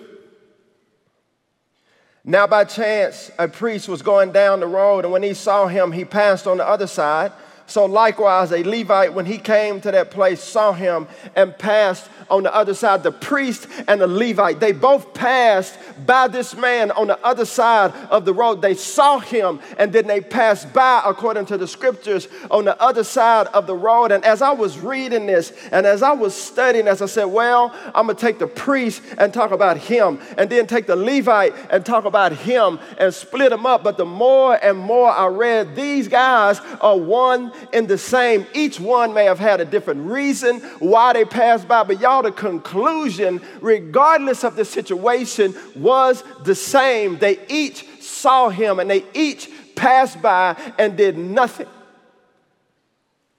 Now, 2.25 2.47
by 2.47 2.63
chance, 2.63 3.33
a 3.41 3.49
priest 3.49 3.89
was 3.89 4.03
going 4.03 4.31
down 4.31 4.61
the 4.61 4.69
road, 4.69 5.05
and 5.05 5.13
when 5.13 5.25
he 5.25 5.35
saw 5.35 5.67
him, 5.67 5.91
he 5.91 6.05
passed 6.05 6.47
on 6.47 6.59
the 6.59 6.67
other 6.67 6.87
side. 6.87 7.33
So 7.73 7.87
likewise, 7.87 8.53
a 8.53 8.63
Levite, 8.63 9.15
when 9.15 9.25
he 9.25 9.39
came 9.39 9.81
to 9.81 9.91
that 9.91 10.11
place, 10.11 10.43
saw 10.43 10.75
him 10.75 11.09
and 11.35 11.57
passed 11.57 12.11
on 12.29 12.43
the 12.43 12.55
other 12.55 12.75
side. 12.75 13.03
The 13.03 13.13
priest 13.13 13.67
and 13.89 13.99
the 13.99 14.07
Levite, 14.07 14.61
they 14.61 14.73
both 14.73 15.15
passed 15.15 15.79
by 16.05 16.29
this 16.29 16.55
man 16.55 16.91
on 16.91 17.07
the 17.07 17.19
other 17.25 17.47
side 17.47 17.93
of 18.11 18.27
the 18.27 18.35
road. 18.35 18.61
They 18.61 18.75
saw 18.75 19.21
him 19.21 19.59
and 19.79 19.91
then 19.91 20.07
they 20.07 20.21
passed 20.21 20.71
by, 20.75 21.03
according 21.07 21.47
to 21.47 21.57
the 21.57 21.67
scriptures, 21.67 22.29
on 22.51 22.67
the 22.67 22.79
other 22.79 23.05
side 23.05 23.47
of 23.49 23.67
the 23.67 23.75
road. 23.75 24.13
And 24.13 24.23
as 24.23 24.43
I 24.43 24.51
was 24.51 24.79
reading 24.79 25.25
this 25.25 25.55
and 25.73 25.87
as 25.87 26.03
I 26.03 26.13
was 26.13 26.35
studying, 26.35 26.87
as 26.87 27.01
I 27.01 27.07
said, 27.07 27.25
well, 27.25 27.75
I'm 27.95 28.07
gonna 28.07 28.15
take 28.19 28.39
the 28.39 28.47
priest 28.47 29.03
and 29.17 29.33
talk 29.33 29.51
about 29.51 29.79
him, 29.79 30.21
and 30.37 30.51
then 30.51 30.67
take 30.67 30.87
the 30.87 30.97
Levite 30.97 31.55
and 31.71 31.87
talk 31.87 32.05
about 32.05 32.33
him 32.33 32.79
and 32.99 33.15
split 33.15 33.49
them 33.49 33.65
up. 33.65 33.83
But 33.83 33.97
the 33.97 34.05
more 34.05 34.63
and 34.63 34.77
more 34.77 35.11
I 35.11 35.29
read, 35.29 35.75
these 35.75 36.07
guys 36.07 36.61
are 36.83 36.99
one 36.99 37.51
in 37.73 37.87
the 37.87 37.99
same. 37.99 38.47
Each 38.55 38.79
one 38.81 39.15
may 39.15 39.25
have 39.25 39.39
had 39.39 39.61
a 39.61 39.65
different 39.65 40.07
reason 40.07 40.61
why 40.79 41.13
they 41.13 41.25
passed 41.25 41.69
by, 41.69 41.83
but 41.85 42.01
y'all, 42.01 42.23
the 42.23 42.33
conclusion, 42.33 43.41
regardless 43.61 44.45
of 44.45 44.57
the 44.57 44.65
situation, 44.65 45.55
was 45.77 46.25
the 46.45 46.55
same. 46.55 47.19
They 47.19 47.39
each 47.49 47.87
saw 48.01 48.49
him 48.49 48.81
and 48.81 48.91
they 48.91 49.05
each 49.15 49.51
passed 49.75 50.21
by 50.23 50.57
and 50.79 50.97
did 50.97 51.17
nothing. 51.19 51.69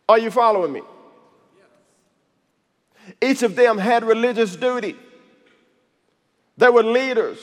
Are 0.10 0.20
you 0.20 0.32
following 0.32 0.74
me? 0.74 0.82
Each 3.22 3.44
of 3.44 3.56
them 3.56 3.78
had 3.78 4.04
religious 4.04 4.56
duty. 4.56 4.96
They 6.58 6.70
were 6.70 6.84
leaders, 6.84 7.40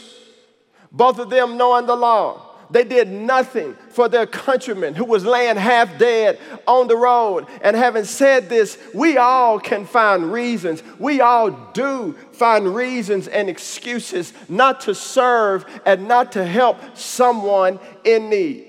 both 0.92 1.18
of 1.18 1.30
them 1.30 1.56
knowing 1.56 1.86
the 1.86 1.96
law. 1.96 2.49
They 2.70 2.84
did 2.84 3.08
nothing 3.08 3.76
for 3.88 4.08
their 4.08 4.26
countryman 4.26 4.94
who 4.94 5.04
was 5.04 5.24
laying 5.24 5.56
half 5.56 5.98
dead 5.98 6.38
on 6.66 6.86
the 6.86 6.96
road. 6.96 7.46
And 7.62 7.76
having 7.76 8.04
said 8.04 8.48
this, 8.48 8.78
we 8.94 9.16
all 9.16 9.58
can 9.58 9.86
find 9.86 10.32
reasons. 10.32 10.82
We 10.98 11.20
all 11.20 11.50
do 11.50 12.12
find 12.32 12.72
reasons 12.74 13.26
and 13.26 13.48
excuses 13.50 14.32
not 14.48 14.82
to 14.82 14.94
serve 14.94 15.66
and 15.84 16.06
not 16.06 16.32
to 16.32 16.44
help 16.44 16.78
someone 16.96 17.80
in 18.04 18.30
need. 18.30 18.66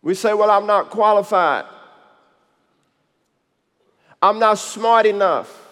We 0.00 0.14
say, 0.14 0.32
Well, 0.32 0.50
I'm 0.50 0.66
not 0.66 0.88
qualified. 0.88 1.66
I'm 4.22 4.38
not 4.38 4.58
smart 4.58 5.04
enough. 5.04 5.64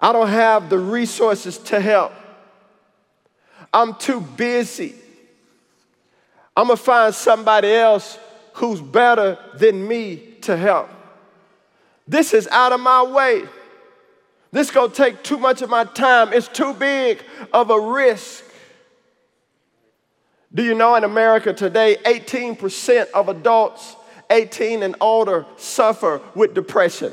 I 0.00 0.12
don't 0.12 0.28
have 0.28 0.68
the 0.68 0.78
resources 0.78 1.56
to 1.58 1.80
help. 1.80 2.12
I'm 3.72 3.94
too 3.94 4.20
busy. 4.20 4.94
I'm 6.56 6.66
gonna 6.66 6.76
find 6.76 7.14
somebody 7.14 7.72
else 7.72 8.18
who's 8.54 8.80
better 8.80 9.38
than 9.54 9.86
me 9.86 10.16
to 10.42 10.56
help. 10.56 10.88
This 12.06 12.34
is 12.34 12.48
out 12.48 12.72
of 12.72 12.80
my 12.80 13.02
way. 13.02 13.44
This 14.50 14.70
gonna 14.70 14.92
take 14.92 15.22
too 15.22 15.36
much 15.38 15.62
of 15.62 15.70
my 15.70 15.84
time. 15.84 16.32
It's 16.32 16.48
too 16.48 16.74
big 16.74 17.22
of 17.52 17.70
a 17.70 17.78
risk. 17.78 18.44
Do 20.52 20.64
you 20.64 20.74
know 20.74 20.94
in 20.94 21.04
America 21.04 21.52
today, 21.52 21.96
18% 22.04 23.10
of 23.10 23.28
adults 23.28 23.94
18 24.30 24.82
and 24.82 24.96
older 25.00 25.46
suffer 25.56 26.20
with 26.34 26.54
depression? 26.54 27.12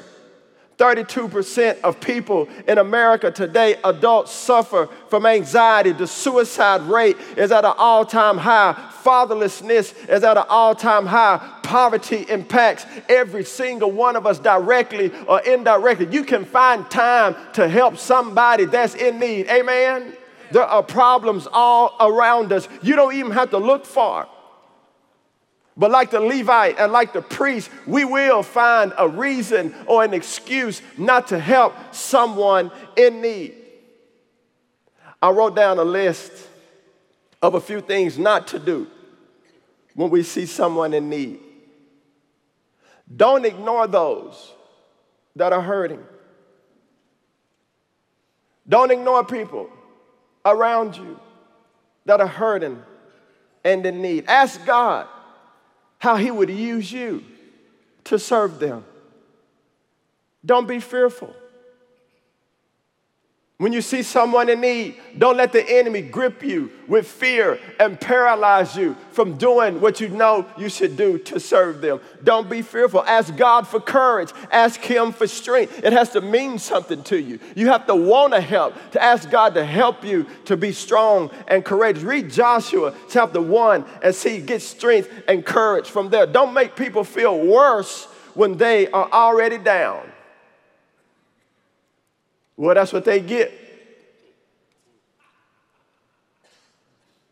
32% 0.77 1.79
of 1.81 2.01
people 2.01 2.49
in 2.67 2.77
America 2.77 3.31
today, 3.31 3.77
adults, 3.83 4.31
suffer 4.31 4.89
from 5.09 5.25
anxiety. 5.25 5.93
The 5.93 6.07
suicide 6.07 6.81
rate 6.81 7.15
is 7.37 7.51
at 7.51 7.63
an 7.63 7.73
all 7.77 8.05
time 8.05 8.37
high. 8.37 8.73
Fatherlessness 9.03 10.09
is 10.09 10.23
at 10.23 10.37
an 10.37 10.43
all 10.49 10.75
time 10.75 11.05
high. 11.05 11.59
Poverty 11.63 12.25
impacts 12.27 12.85
every 13.07 13.45
single 13.45 13.91
one 13.91 14.17
of 14.17 14.27
us 14.27 14.37
directly 14.37 15.13
or 15.27 15.39
indirectly. 15.41 16.07
You 16.11 16.25
can 16.25 16.43
find 16.43 16.89
time 16.91 17.35
to 17.53 17.69
help 17.69 17.97
somebody 17.97 18.65
that's 18.65 18.95
in 18.95 19.19
need. 19.19 19.47
Amen? 19.47 20.13
There 20.51 20.63
are 20.63 20.83
problems 20.83 21.47
all 21.51 21.95
around 21.99 22.51
us. 22.51 22.67
You 22.81 22.95
don't 22.95 23.15
even 23.15 23.31
have 23.31 23.51
to 23.51 23.57
look 23.57 23.85
far. 23.85 24.27
But 25.77 25.91
like 25.91 26.11
the 26.11 26.21
Levite 26.21 26.79
and 26.79 26.91
like 26.91 27.11
the 27.11 27.21
priest, 27.21 27.69
we 27.85 28.05
will 28.05 28.43
find 28.43 28.93
a 28.97 29.07
reason 29.07 29.75
or 29.87 30.03
an 30.03 30.13
excuse 30.13 30.81
not 30.97 31.27
to 31.27 31.39
help 31.39 31.75
someone 31.93 32.71
in 32.95 33.21
need. 33.21 33.55
I 35.21 35.31
wrote 35.31 35.55
down 35.55 35.77
a 35.77 35.83
list 35.83 36.31
of 37.41 37.55
a 37.55 37.61
few 37.61 37.81
things 37.81 38.17
not 38.17 38.47
to 38.47 38.59
do 38.59 38.87
when 39.95 40.09
we 40.09 40.23
see 40.23 40.45
someone 40.45 40.93
in 40.93 41.09
need. 41.09 41.39
Don't 43.13 43.45
ignore 43.45 43.87
those 43.87 44.53
that 45.35 45.51
are 45.51 45.61
hurting. 45.61 46.03
Don't 48.67 48.91
ignore 48.91 49.23
people 49.25 49.69
around 50.45 50.95
you 50.95 51.19
that 52.05 52.21
are 52.21 52.27
hurting 52.27 52.81
and 53.63 53.85
in 53.85 54.01
need. 54.01 54.25
Ask 54.27 54.65
God 54.65 55.07
how 56.05 56.17
He 56.17 56.29
would 56.29 56.51
use 56.51 56.91
you 56.91 57.23
to 58.03 58.19
serve 58.19 58.59
them. 58.59 58.85
Don't 60.45 60.67
be 60.67 60.79
fearful. 60.79 61.35
When 63.57 63.71
you 63.71 63.81
see 63.81 64.03
someone 64.03 64.49
in 64.49 64.59
need, 64.59 64.99
don't 65.17 65.37
let 65.37 65.53
the 65.53 65.63
enemy 65.65 66.01
grip 66.01 66.43
you 66.43 66.71
with 66.89 67.07
fear 67.07 67.57
and 67.79 67.97
paralyze 67.97 68.75
you 68.75 68.97
from 69.11 69.37
doing 69.37 69.79
what 69.79 70.01
you 70.01 70.09
know 70.09 70.45
you 70.57 70.67
should 70.67 70.97
do 70.97 71.17
to 71.19 71.39
serve 71.39 71.79
them. 71.79 72.01
Don't 72.21 72.49
be 72.49 72.61
fearful. 72.61 73.01
Ask 73.05 73.37
God 73.37 73.65
for 73.65 73.79
courage. 73.79 74.31
Ask 74.51 74.81
Him 74.81 75.13
for 75.13 75.25
strength. 75.25 75.85
It 75.85 75.93
has 75.93 76.09
to 76.11 76.21
mean 76.21 76.59
something 76.59 77.01
to 77.03 77.17
you. 77.17 77.39
You 77.55 77.67
have 77.67 77.87
to 77.87 77.95
want 77.95 78.33
to 78.33 78.41
help, 78.41 78.73
to 78.91 79.01
ask 79.01 79.29
God 79.29 79.53
to 79.53 79.63
help 79.63 80.03
you 80.03 80.25
to 80.45 80.57
be 80.57 80.73
strong 80.73 81.31
and 81.47 81.63
courageous. 81.63 82.03
Read 82.03 82.29
Joshua 82.29 82.93
chapter 83.09 83.39
1 83.39 83.85
and 84.03 84.13
see, 84.13 84.41
get 84.41 84.63
strength 84.63 85.09
and 85.29 85.45
courage 85.45 85.89
from 85.89 86.09
there. 86.09 86.27
Don't 86.27 86.53
make 86.53 86.75
people 86.75 87.05
feel 87.05 87.39
worse 87.39 88.03
when 88.33 88.57
they 88.57 88.91
are 88.91 89.09
already 89.13 89.57
down. 89.57 90.11
Well, 92.57 92.75
that's 92.75 92.93
what 92.93 93.05
they 93.05 93.19
get. 93.19 93.51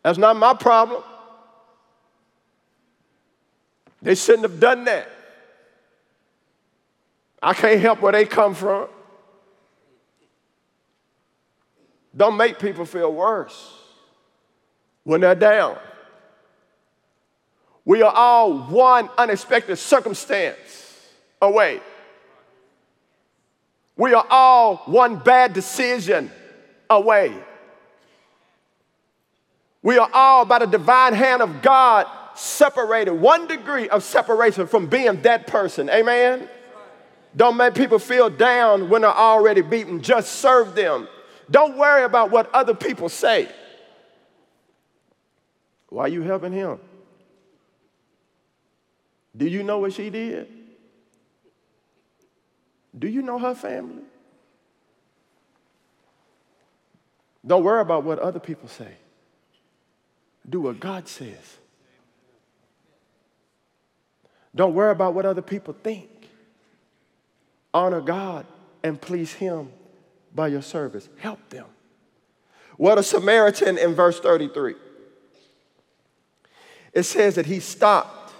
That's 0.02 0.18
not 0.18 0.36
my 0.36 0.54
problem. 0.54 1.02
They 4.02 4.14
shouldn't 4.14 4.42
have 4.42 4.60
done 4.60 4.84
that. 4.84 5.08
I 7.42 7.54
can't 7.54 7.80
help 7.80 8.02
where 8.02 8.12
they 8.12 8.26
come 8.26 8.54
from. 8.54 8.88
Don't 12.16 12.36
make 12.36 12.58
people 12.58 12.84
feel 12.84 13.12
worse 13.12 13.72
when 15.04 15.22
they're 15.22 15.34
down. 15.34 15.78
We 17.86 18.02
are 18.02 18.12
all 18.12 18.58
one 18.58 19.08
unexpected 19.18 19.76
circumstance 19.76 21.08
away 21.40 21.80
we 23.96 24.14
are 24.14 24.26
all 24.28 24.76
one 24.86 25.16
bad 25.16 25.52
decision 25.52 26.30
away. 26.90 27.34
We 29.82 29.98
are 29.98 30.08
all, 30.12 30.44
by 30.44 30.60
the 30.60 30.66
divine 30.66 31.12
hand 31.12 31.42
of 31.42 31.62
God, 31.62 32.06
separated, 32.34 33.12
one 33.12 33.46
degree 33.46 33.88
of 33.88 34.02
separation 34.02 34.66
from 34.66 34.86
being 34.86 35.20
that 35.22 35.46
person. 35.46 35.88
Amen? 35.90 36.48
Don't 37.36 37.56
make 37.56 37.74
people 37.74 37.98
feel 37.98 38.30
down 38.30 38.88
when 38.88 39.02
they're 39.02 39.10
already 39.10 39.60
beaten. 39.60 40.00
Just 40.00 40.36
serve 40.36 40.74
them. 40.74 41.08
Don't 41.50 41.76
worry 41.76 42.04
about 42.04 42.30
what 42.30 42.52
other 42.54 42.74
people 42.74 43.08
say. 43.08 43.48
Why 45.88 46.04
are 46.04 46.08
you 46.08 46.22
helping 46.22 46.52
him? 46.52 46.78
Do 49.36 49.46
you 49.46 49.62
know 49.62 49.78
what 49.78 49.92
she 49.92 50.10
did? 50.10 50.48
Do 52.96 53.08
you 53.08 53.22
know 53.22 53.38
her 53.38 53.54
family? 53.54 54.04
Don't 57.46 57.64
worry 57.64 57.80
about 57.80 58.04
what 58.04 58.18
other 58.18 58.38
people 58.38 58.68
say. 58.68 58.94
Do 60.48 60.60
what 60.60 60.80
God 60.80 61.08
says. 61.08 61.58
Don't 64.54 64.74
worry 64.74 64.92
about 64.92 65.14
what 65.14 65.26
other 65.26 65.42
people 65.42 65.74
think. 65.82 66.08
Honor 67.72 68.00
God 68.00 68.46
and 68.82 69.00
please 69.00 69.32
Him 69.32 69.70
by 70.34 70.48
your 70.48 70.62
service. 70.62 71.08
Help 71.18 71.48
them. 71.50 71.66
What 72.76 72.98
a 72.98 73.02
Samaritan 73.02 73.78
in 73.78 73.94
verse 73.94 74.20
33. 74.20 74.74
It 76.92 77.02
says 77.02 77.34
that 77.34 77.46
he 77.46 77.60
stopped 77.60 78.32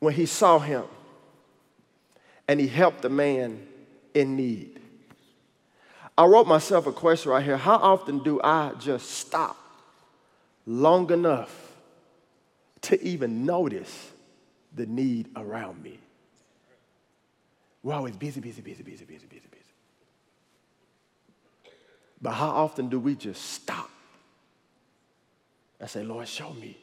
when 0.00 0.14
he 0.14 0.26
saw 0.26 0.58
him 0.58 0.84
and 2.52 2.60
he 2.60 2.68
helped 2.68 3.00
the 3.00 3.08
man 3.08 3.66
in 4.12 4.36
need. 4.36 4.78
I 6.18 6.26
wrote 6.26 6.46
myself 6.46 6.86
a 6.86 6.92
question 6.92 7.30
right 7.30 7.42
here. 7.42 7.56
How 7.56 7.76
often 7.76 8.22
do 8.22 8.42
I 8.44 8.72
just 8.78 9.10
stop 9.10 9.56
long 10.66 11.10
enough 11.10 11.72
to 12.82 13.02
even 13.02 13.46
notice 13.46 14.10
the 14.74 14.84
need 14.84 15.30
around 15.34 15.82
me. 15.82 15.98
We're 17.82 17.94
always 17.94 18.16
busy, 18.16 18.38
busy, 18.40 18.60
busy, 18.60 18.82
busy, 18.82 19.06
busy, 19.06 19.26
busy, 19.26 19.48
busy. 19.50 19.62
But 22.20 22.32
how 22.32 22.50
often 22.50 22.90
do 22.90 23.00
we 23.00 23.14
just 23.14 23.42
stop 23.42 23.88
and 25.80 25.88
say, 25.88 26.04
Lord, 26.04 26.28
show 26.28 26.52
me 26.52 26.76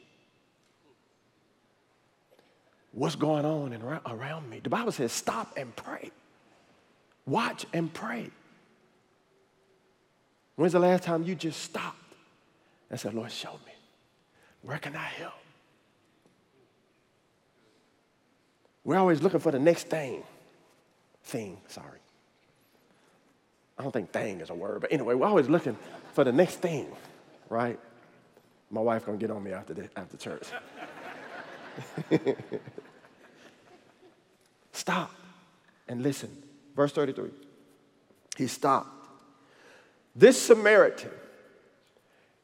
what's 2.92 3.16
going 3.16 3.44
on 3.44 3.72
around 4.06 4.48
me? 4.50 4.60
The 4.60 4.70
Bible 4.70 4.92
says, 4.92 5.12
stop 5.12 5.56
and 5.56 5.74
pray. 5.76 6.10
Watch 7.26 7.66
and 7.72 7.92
pray. 7.92 8.30
When's 10.56 10.72
the 10.72 10.80
last 10.80 11.04
time 11.04 11.22
you 11.22 11.34
just 11.34 11.60
stopped 11.62 11.96
and 12.90 12.98
said, 12.98 13.14
Lord, 13.14 13.30
show 13.30 13.52
me? 13.52 13.72
Where 14.62 14.78
can 14.78 14.94
I 14.94 15.04
help? 15.04 15.32
We're 18.84 18.98
always 18.98 19.22
looking 19.22 19.40
for 19.40 19.52
the 19.52 19.58
next 19.58 19.88
thing. 19.88 20.22
Thing, 21.24 21.58
sorry. 21.68 21.98
I 23.78 23.82
don't 23.82 23.92
think 23.92 24.10
thing 24.10 24.40
is 24.40 24.50
a 24.50 24.54
word, 24.54 24.80
but 24.80 24.92
anyway, 24.92 25.14
we're 25.14 25.26
always 25.26 25.48
looking 25.48 25.76
for 26.12 26.24
the 26.24 26.32
next 26.32 26.56
thing, 26.56 26.88
right? 27.48 27.78
My 28.70 28.80
wife's 28.80 29.04
gonna 29.04 29.16
get 29.16 29.30
on 29.30 29.42
me 29.42 29.52
after 29.52 29.72
the, 29.72 29.88
after 29.96 30.16
church. 30.16 30.48
Stop 34.72 35.12
and 35.88 36.02
listen. 36.02 36.30
Verse 36.74 36.92
33. 36.92 37.30
He 38.36 38.46
stopped. 38.46 38.88
This 40.16 40.40
Samaritan, 40.40 41.10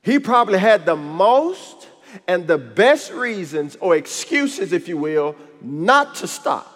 he 0.03 0.19
probably 0.19 0.59
had 0.59 0.87
the 0.87 0.97
most 0.97 1.89
and 2.29 2.47
the 2.47 2.59
best 2.59 3.13
reasons 3.13 3.77
or 3.81 3.97
excuses, 3.97 4.73
if 4.73 4.89
you 4.89 4.97
will, 4.97 5.35
not 5.61 6.15
to 6.17 6.27
stop 6.27 6.76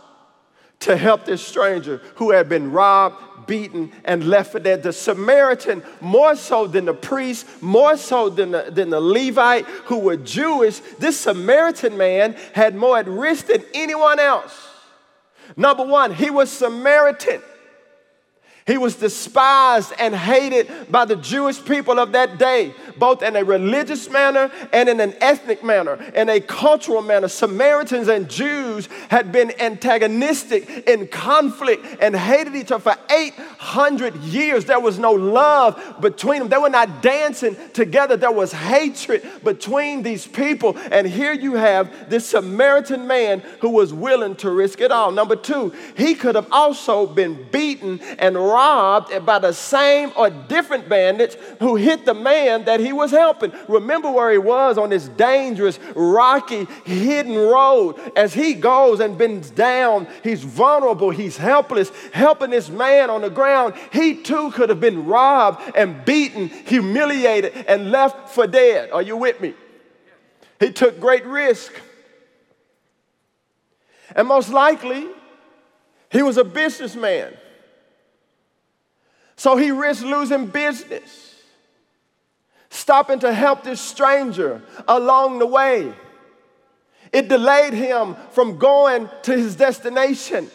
to 0.81 0.97
help 0.97 1.25
this 1.25 1.47
stranger 1.47 2.01
who 2.17 2.31
had 2.31 2.49
been 2.49 2.73
robbed, 2.73 3.47
beaten, 3.47 3.93
and 4.05 4.25
left 4.25 4.53
for 4.53 4.61
dead. 4.61 4.83
The 4.83 4.93
Samaritan, 4.93 5.83
more 6.01 6.35
so 6.35 6.67
than 6.67 6.87
the 6.87 6.95
priest, 6.95 7.47
more 7.63 7.97
so 7.97 8.31
than 8.31 8.51
the, 8.51 8.71
than 8.71 8.91
the 8.91 9.01
Levite 9.01 9.67
who 9.87 9.99
were 9.99 10.17
Jewish, 10.17 10.81
this 10.99 11.19
Samaritan 11.19 11.97
man 11.97 12.35
had 12.55 12.75
more 12.75 12.99
at 12.99 13.07
risk 13.07 13.47
than 13.47 13.63
anyone 13.75 14.19
else. 14.19 14.69
Number 15.57 15.85
one, 15.85 16.15
he 16.15 16.31
was 16.31 16.51
Samaritan. 16.51 17.43
He 18.67 18.79
was 18.79 18.97
despised 18.97 19.93
and 19.99 20.15
hated 20.15 20.91
by 20.91 21.05
the 21.05 21.17
Jewish 21.17 21.65
people 21.65 21.99
of 21.99 22.13
that 22.13 22.39
day, 22.39 22.75
both 22.99 23.23
in 23.23 23.35
a 23.37 23.45
religious 23.45 24.11
manner 24.11 24.51
and 24.73 24.89
in 24.89 25.01
an 25.01 25.15
ethnic 25.21 25.65
manner, 25.65 25.95
in 26.15 26.29
a 26.29 26.41
cultural 26.41 27.03
manner. 27.03 27.29
Samaritans 27.29 28.09
and 28.09 28.29
Jews 28.29 28.89
had 29.09 29.33
been 29.33 29.53
antagonistic 29.61 30.89
in 30.89 31.09
conflict 31.09 31.85
and 32.01 32.15
hated 32.15 32.55
each 32.55 32.71
other 32.71 32.95
for 32.95 32.97
800 33.11 34.17
years. 34.17 34.67
There 34.67 34.81
was 34.81 34.99
no 34.99 35.13
love 35.13 35.97
between 36.01 36.41
them, 36.41 36.49
they 36.49 36.59
were 36.59 36.69
not 36.69 37.03
dancing 37.03 37.57
together. 37.73 38.17
There 38.17 38.31
was 38.31 38.53
hatred 38.53 39.27
between 39.43 40.03
these 40.03 40.27
people. 40.27 40.77
And 40.91 41.07
here 41.07 41.33
you 41.33 41.55
have 41.55 42.11
this 42.11 42.27
Samaritan 42.27 43.07
man 43.07 43.41
who 43.61 43.71
was 43.71 43.93
willing 43.93 44.37
to 44.37 44.51
risk 44.51 44.81
it 44.81 44.93
all. 44.93 45.11
Number 45.11 45.37
two, 45.37 45.73
he 45.97 46.15
could 46.15 46.35
have 46.35 46.49
also 46.53 47.07
been 47.07 47.49
beaten 47.51 48.01
and 48.19 48.37
robbed 48.51 49.25
by 49.25 49.39
the 49.39 49.53
same 49.53 50.13
or 50.17 50.31
different 50.31 50.89
bandits 50.89 51.37
who 51.59 51.77
hit 51.77 52.05
the 52.05 52.15
man 52.15 52.65
that 52.65 52.81
he 52.81 52.93
was 52.93 53.11
helping. 53.11 53.53
Remember 53.69 54.11
where 54.11 54.31
he 54.31 54.39
was 54.39 54.79
on 54.79 54.91
this 54.91 55.09
dangerous, 55.09 55.79
rocky, 55.95 56.65
hidden 56.85 57.37
road. 57.37 57.97
As 58.17 58.35
he 58.35 58.55
goes 58.55 59.01
and 59.01 59.17
bends 59.17 59.51
down, 59.51 60.09
he's 60.23 60.43
vulnerable, 60.43 61.11
he's 61.11 61.37
helpless, 61.37 61.91
helping 62.13 62.51
this 62.51 62.69
man 62.69 63.11
on 63.11 63.23
the 63.23 63.31
ground. 63.31 63.75
He 63.93 64.17
too 64.23 64.51
could 64.53 64.69
have 64.69 64.81
been 64.81 65.07
robbed 65.07 65.77
and 65.77 66.05
beaten, 66.05 66.49
humiliated, 66.49 67.53
and 67.69 67.91
left 67.91 68.31
for 68.31 68.47
dead. 68.47 68.91
Are 68.91 69.03
you 69.03 69.17
with 69.17 69.41
me? 69.41 69.55
He 70.59 70.73
took 70.73 71.01
great 71.01 71.25
risk. 71.25 71.73
And 74.15 74.29
most 74.29 74.51
likely, 74.51 75.07
he 76.11 76.23
was 76.23 76.37
a 76.37 76.45
businessman. 76.45 77.33
So 79.41 79.57
he 79.57 79.71
risked 79.71 80.05
losing 80.05 80.49
business, 80.49 81.35
stopping 82.69 83.21
to 83.21 83.33
help 83.33 83.65
this 83.65 83.81
stranger 83.81 84.61
along 84.87 85.39
the 85.39 85.47
way. 85.47 85.95
It 87.11 87.31
delayed 87.31 87.73
him 87.73 88.17
from 88.33 88.59
going 88.59 89.09
to 89.23 89.33
his 89.33 89.57
destination. 89.57 90.51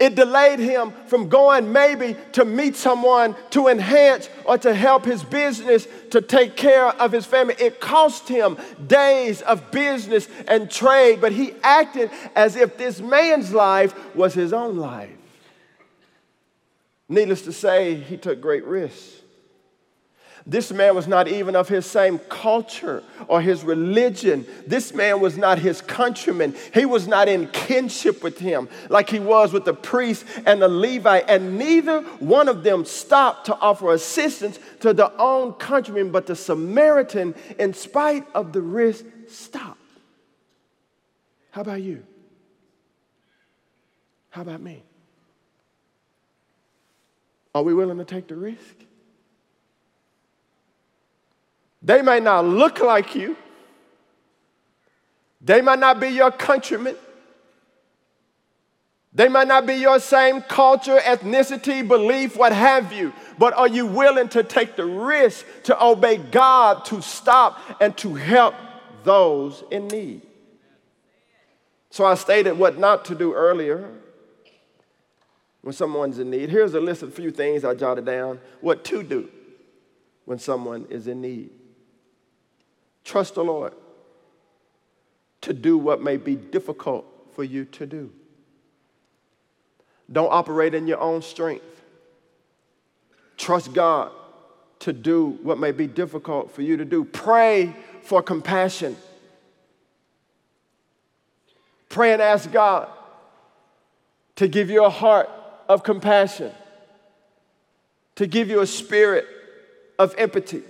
It 0.00 0.14
delayed 0.14 0.58
him 0.58 0.94
from 1.08 1.28
going 1.28 1.70
maybe 1.70 2.16
to 2.32 2.46
meet 2.46 2.76
someone 2.76 3.36
to 3.50 3.68
enhance 3.68 4.30
or 4.46 4.56
to 4.56 4.72
help 4.72 5.04
his 5.04 5.22
business 5.22 5.86
to 6.12 6.22
take 6.22 6.56
care 6.56 6.86
of 6.86 7.12
his 7.12 7.26
family. 7.26 7.56
It 7.58 7.78
cost 7.78 8.26
him 8.26 8.56
days 8.86 9.42
of 9.42 9.70
business 9.70 10.28
and 10.48 10.70
trade, 10.70 11.20
but 11.20 11.32
he 11.32 11.52
acted 11.62 12.10
as 12.34 12.56
if 12.56 12.78
this 12.78 13.02
man's 13.02 13.52
life 13.52 13.94
was 14.16 14.32
his 14.32 14.54
own 14.54 14.78
life. 14.78 15.10
Needless 17.08 17.42
to 17.42 17.52
say, 17.52 17.94
he 17.94 18.16
took 18.16 18.40
great 18.40 18.64
risks. 18.64 19.16
This 20.48 20.70
man 20.70 20.94
was 20.94 21.08
not 21.08 21.26
even 21.26 21.56
of 21.56 21.68
his 21.68 21.84
same 21.86 22.20
culture 22.20 23.02
or 23.26 23.40
his 23.40 23.64
religion. 23.64 24.46
This 24.64 24.94
man 24.94 25.18
was 25.18 25.36
not 25.36 25.58
his 25.58 25.80
countryman. 25.82 26.54
He 26.72 26.86
was 26.86 27.08
not 27.08 27.28
in 27.28 27.48
kinship 27.48 28.22
with 28.22 28.38
him 28.38 28.68
like 28.88 29.10
he 29.10 29.18
was 29.18 29.52
with 29.52 29.64
the 29.64 29.74
priest 29.74 30.24
and 30.46 30.62
the 30.62 30.68
Levite. 30.68 31.24
And 31.26 31.58
neither 31.58 32.02
one 32.20 32.48
of 32.48 32.62
them 32.62 32.84
stopped 32.84 33.46
to 33.46 33.56
offer 33.56 33.92
assistance 33.92 34.60
to 34.80 34.94
their 34.94 35.10
own 35.20 35.52
countrymen, 35.54 36.12
but 36.12 36.26
the 36.26 36.36
Samaritan, 36.36 37.34
in 37.58 37.74
spite 37.74 38.24
of 38.32 38.52
the 38.52 38.62
risk, 38.62 39.04
stopped. 39.26 39.80
How 41.50 41.62
about 41.62 41.82
you? 41.82 42.04
How 44.30 44.42
about 44.42 44.60
me? 44.60 44.85
Are 47.56 47.62
we 47.62 47.72
willing 47.72 47.96
to 47.96 48.04
take 48.04 48.28
the 48.28 48.36
risk? 48.36 48.74
They 51.80 52.02
may 52.02 52.20
not 52.20 52.44
look 52.44 52.80
like 52.80 53.14
you. 53.14 53.34
They 55.40 55.62
might 55.62 55.78
not 55.78 55.98
be 55.98 56.08
your 56.08 56.30
countrymen. 56.30 56.96
They 59.14 59.28
might 59.28 59.48
not 59.48 59.64
be 59.64 59.76
your 59.76 59.98
same 60.00 60.42
culture, 60.42 60.98
ethnicity, 60.98 61.88
belief, 61.88 62.36
what 62.36 62.52
have 62.52 62.92
you. 62.92 63.14
But 63.38 63.54
are 63.54 63.68
you 63.68 63.86
willing 63.86 64.28
to 64.30 64.42
take 64.42 64.76
the 64.76 64.84
risk 64.84 65.46
to 65.62 65.82
obey 65.82 66.18
God, 66.18 66.84
to 66.86 67.00
stop 67.00 67.58
and 67.80 67.96
to 67.96 68.16
help 68.16 68.54
those 69.02 69.64
in 69.70 69.88
need? 69.88 70.20
So 71.88 72.04
I 72.04 72.16
stated 72.16 72.58
what 72.58 72.76
not 72.76 73.06
to 73.06 73.14
do 73.14 73.32
earlier 73.32 73.90
when 75.66 75.72
someone's 75.72 76.20
in 76.20 76.30
need. 76.30 76.48
Here's 76.48 76.74
a 76.74 76.80
list 76.80 77.02
of 77.02 77.08
a 77.08 77.10
few 77.10 77.32
things 77.32 77.64
I 77.64 77.74
jotted 77.74 78.04
down 78.04 78.38
what 78.60 78.84
to 78.84 79.02
do 79.02 79.28
when 80.24 80.38
someone 80.38 80.86
is 80.90 81.08
in 81.08 81.20
need. 81.20 81.50
Trust 83.02 83.34
the 83.34 83.42
Lord 83.42 83.74
to 85.40 85.52
do 85.52 85.76
what 85.76 86.00
may 86.00 86.18
be 86.18 86.36
difficult 86.36 87.04
for 87.34 87.42
you 87.42 87.64
to 87.64 87.84
do. 87.84 88.12
Don't 90.12 90.32
operate 90.32 90.72
in 90.72 90.86
your 90.86 91.00
own 91.00 91.20
strength. 91.20 91.82
Trust 93.36 93.74
God 93.74 94.12
to 94.78 94.92
do 94.92 95.30
what 95.42 95.58
may 95.58 95.72
be 95.72 95.88
difficult 95.88 96.52
for 96.52 96.62
you 96.62 96.76
to 96.76 96.84
do. 96.84 97.02
Pray 97.04 97.74
for 98.02 98.22
compassion. 98.22 98.96
Pray 101.88 102.12
and 102.12 102.22
ask 102.22 102.52
God 102.52 102.88
to 104.36 104.46
give 104.46 104.70
you 104.70 104.84
a 104.84 104.90
heart 104.90 105.28
of 105.68 105.82
compassion, 105.82 106.52
to 108.16 108.26
give 108.26 108.48
you 108.48 108.60
a 108.60 108.66
spirit 108.66 109.26
of 109.98 110.14
empathy. 110.16 110.62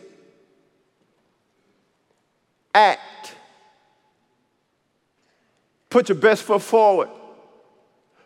Act. 2.75 3.35
Put 5.89 6.09
your 6.09 6.19
best 6.19 6.43
foot 6.43 6.63
forward. 6.63 7.09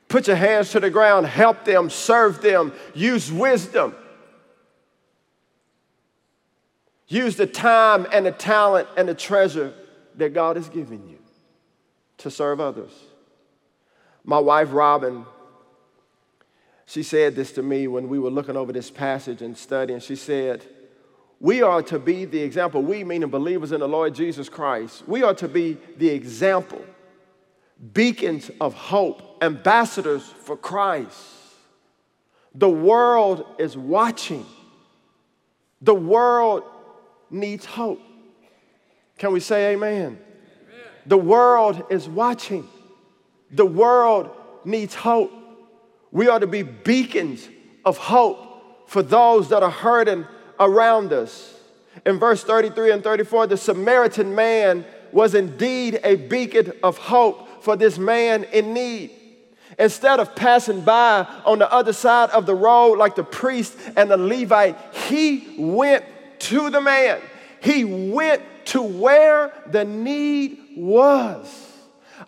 Put 0.09 0.27
your 0.27 0.37
hands 0.37 0.71
to 0.73 0.81
the 0.81 0.91
ground. 0.91 1.27
Help 1.27 1.65
them, 1.65 1.89
serve 1.89 2.43
them, 2.43 2.73
use 2.95 3.31
wisdom. 3.31 3.95
Use 7.07 7.37
the 7.37 7.47
time 7.47 8.07
and 8.13 8.27
the 8.27 8.33
talent 8.33 8.89
and 8.97 9.09
the 9.09 9.15
treasure 9.15 9.73
that 10.17 10.35
God 10.35 10.57
has 10.57 10.69
given 10.69 11.09
you 11.09 11.19
to 12.19 12.31
serve 12.31 12.61
others. 12.61 12.93
My 14.25 14.39
wife, 14.39 14.73
Robin, 14.73 15.25
she 16.91 17.05
said 17.05 17.37
this 17.37 17.53
to 17.53 17.63
me 17.63 17.87
when 17.87 18.09
we 18.09 18.19
were 18.19 18.31
looking 18.31 18.57
over 18.57 18.73
this 18.73 18.91
passage 18.91 19.43
and 19.43 19.57
studying. 19.57 20.01
She 20.01 20.17
said, 20.17 20.67
We 21.39 21.63
are 21.63 21.83
to 21.85 22.01
be 22.01 22.25
the 22.25 22.43
example. 22.43 22.83
We, 22.83 23.05
meaning 23.05 23.31
believers 23.31 23.71
in 23.71 23.79
the 23.79 23.87
Lord 23.87 24.13
Jesus 24.13 24.49
Christ, 24.49 25.07
we 25.07 25.23
are 25.23 25.35
to 25.35 25.47
be 25.47 25.79
the 25.99 26.09
example, 26.09 26.85
beacons 27.93 28.51
of 28.61 28.75
hope, 28.75 29.39
ambassadors 29.41 30.25
for 30.41 30.57
Christ. 30.57 31.17
The 32.57 32.69
world 32.69 33.47
is 33.61 33.77
watching. 33.77 34.45
The 35.83 35.95
world 35.95 36.65
needs 37.31 37.65
hope. 37.67 38.03
Can 39.17 39.31
we 39.31 39.39
say 39.39 39.75
amen? 39.75 39.97
amen? 39.97 40.19
The 41.07 41.19
world 41.19 41.85
is 41.89 42.09
watching. 42.09 42.67
The 43.53 43.65
world 43.65 44.31
needs 44.65 44.97
hope. 44.97 45.40
We 46.13 46.29
are 46.29 46.41
to 46.41 46.47
be 46.47 46.63
beacons 46.63 47.49
of 47.85 47.99
hope 47.99 48.89
for 48.89 49.03
those 49.03 49.49
that 49.51 49.63
are 49.63 49.71
hurting 49.71 50.27
around 50.59 51.13
us. 51.13 51.55
In 52.05 52.19
verse 52.19 52.43
33 52.43 52.93
and 52.93 53.05
34, 53.05 53.47
the 53.49 53.57
Samaritan 53.57 54.35
man 54.35 54.85
was 55.13 55.35
indeed 55.35 56.01
a 56.03 56.17
beacon 56.17 56.73
of 56.83 56.99
hope 56.99 57.63
for 57.63 57.77
this 57.77 57.99
man 57.99 58.45
in 58.45 58.73
need. 58.75 59.11
Instead 59.79 60.19
of 60.19 60.35
passing 60.35 60.81
by 60.81 61.27
on 61.45 61.59
the 61.59 61.73
other 61.73 61.93
side 61.93 62.31
of 62.31 62.45
the 62.47 62.55
road 62.55 62.99
like 62.99 63.15
the 63.15 63.25
priest 63.25 63.77
and 63.97 64.11
the 64.11 64.17
Levite, 64.17 64.77
he 65.09 65.55
went 65.59 66.05
to 66.41 66.71
the 66.71 66.81
man. 66.81 67.21
He 67.63 67.85
went 67.85 68.43
to 68.67 68.83
where 68.83 69.53
the 69.67 69.85
need 69.85 70.59
was. 70.77 71.70